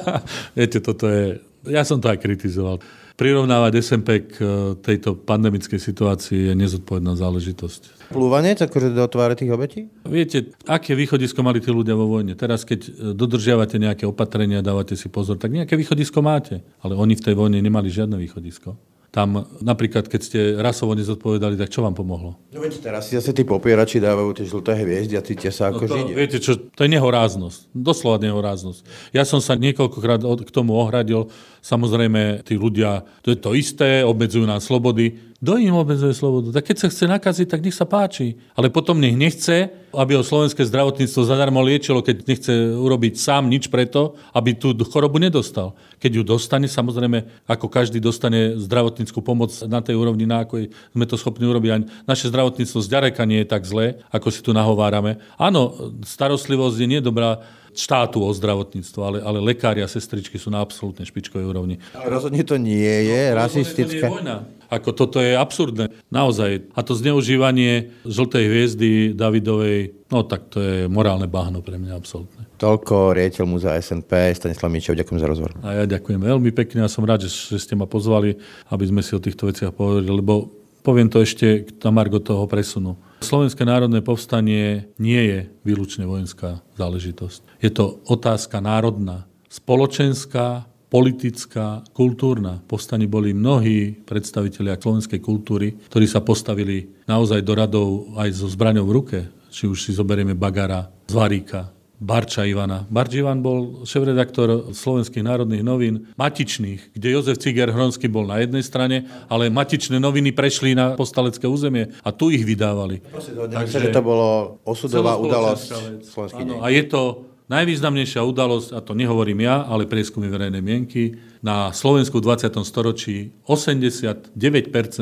[0.60, 1.40] Viete, toto je...
[1.64, 2.84] Ja som to aj kritizoval.
[3.16, 4.46] Prirovnávať SMP k e,
[4.76, 8.12] tejto pandemickej situácii je nezodpovedná záležitosť.
[8.12, 9.88] Plúvanie, akože do tváre tých obetí?
[10.04, 12.36] Viete, aké východisko mali tí ľudia vo vojne?
[12.36, 16.60] Teraz, keď dodržiavate nejaké opatrenia, dávate si pozor, tak nejaké východisko máte.
[16.84, 18.76] Ale oni v tej vojne nemali žiadne východisko.
[19.14, 19.30] Tam
[19.62, 22.34] napríklad, keď ste rasovo nezodpovedali, tak čo vám pomohlo?
[22.50, 25.86] No viete, teraz si zase tí popierači dávajú tie žlté hviezdy a cítia sa ako
[25.86, 26.14] No to, židia.
[26.18, 27.70] viete čo, to je nehoráznosť.
[27.70, 28.82] Doslova nehoráznosť.
[29.14, 31.30] Ja som sa niekoľkokrát k tomu ohradil.
[31.64, 35.32] Samozrejme, tí ľudia, to je to isté, obmedzujú nám slobody.
[35.40, 36.52] Kto im obmedzuje slobodu?
[36.56, 38.36] Tak keď sa chce nakaziť, tak nech sa páči.
[38.52, 43.72] Ale potom nech nechce, aby ho slovenské zdravotníctvo zadarmo liečilo, keď nechce urobiť sám nič
[43.72, 45.72] preto, aby tú chorobu nedostal.
[46.00, 51.04] Keď ju dostane, samozrejme, ako každý dostane zdravotníckú pomoc na tej úrovni, na akoj sme
[51.08, 51.70] to schopní urobiť.
[51.72, 55.16] A naše zdravotníctvo zďaleka nie je tak zlé, ako si tu nahovárame.
[55.40, 57.40] Áno, starostlivosť je nedobrá
[57.74, 61.76] štátu o zdravotníctvo, ale, ale lekári a sestričky sú na absolútnej špičkovej úrovni.
[61.92, 64.06] Ale rozhodne to nie je rasistické.
[64.06, 64.36] To nie je vojna.
[64.72, 65.92] Ako toto je absurdné.
[66.10, 66.72] Naozaj.
[66.74, 72.48] A to zneužívanie žltej hviezdy Davidovej, no tak to je morálne bahno pre mňa absolútne.
[72.58, 75.52] Toľko riaditeľ múzea SNP, Stanislav Mičev, ďakujem za rozhovor.
[75.62, 78.34] A ja ďakujem veľmi pekne a som rád, že, že ste ma pozvali,
[78.72, 80.48] aby sme si o týchto veciach povedali, lebo
[80.84, 82.94] poviem to ešte na margo toho presunu.
[83.24, 87.64] Slovenské národné povstanie nie je výlučne vojenská záležitosť.
[87.64, 92.60] Je to otázka národná, spoločenská, politická, kultúrna.
[92.68, 97.88] Povstaní boli mnohí predstavitelia slovenskej kultúry, ktorí sa postavili naozaj do radov
[98.20, 99.18] aj so zbraňou v ruke.
[99.48, 101.72] Či už si zoberieme Bagara, Zvaríka,
[102.02, 102.82] Barča Ivana.
[102.90, 108.66] Barč Ivan bol šéf-redaktor Slovenských národných novín, Matičných, kde Jozef Ciger Hronský bol na jednej
[108.66, 112.98] strane, ale Matičné noviny prešli na postalecké územie a tu ich vydávali.
[113.08, 113.88] Takže...
[113.88, 115.66] že to bolo osudová udalosť
[116.02, 117.02] slovenských a je to
[117.48, 122.56] najvýznamnejšia udalosť, a to nehovorím ja, ale prieskumy verejnej mienky, na Slovensku v 20.
[122.64, 124.32] storočí 89%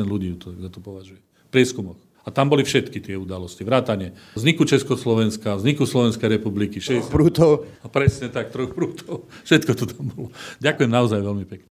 [0.03, 1.19] ľudí to, to považuje.
[1.23, 1.99] V prieskumoch.
[2.23, 3.67] A tam boli všetky tie udalosti.
[3.67, 7.67] Vrátane vzniku Československa, vzniku Slovenskej republiky, 60, Prútov.
[7.83, 9.27] a presne tak, troch prútov.
[9.43, 10.27] Všetko to tam bolo.
[10.63, 11.67] Ďakujem naozaj veľmi pekne.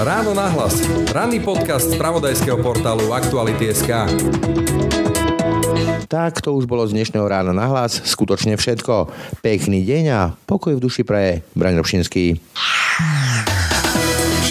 [0.00, 0.80] Ráno nahlas.
[1.12, 4.08] Ranný podcast z pravodajského portálu Aktuality.sk.
[6.08, 8.04] Tak to už bolo z dnešného rána na hlas.
[8.04, 9.08] Skutočne všetko.
[9.40, 11.40] Pekný deň a pokoj v duši praje.
[11.56, 12.36] Braň Robšinský.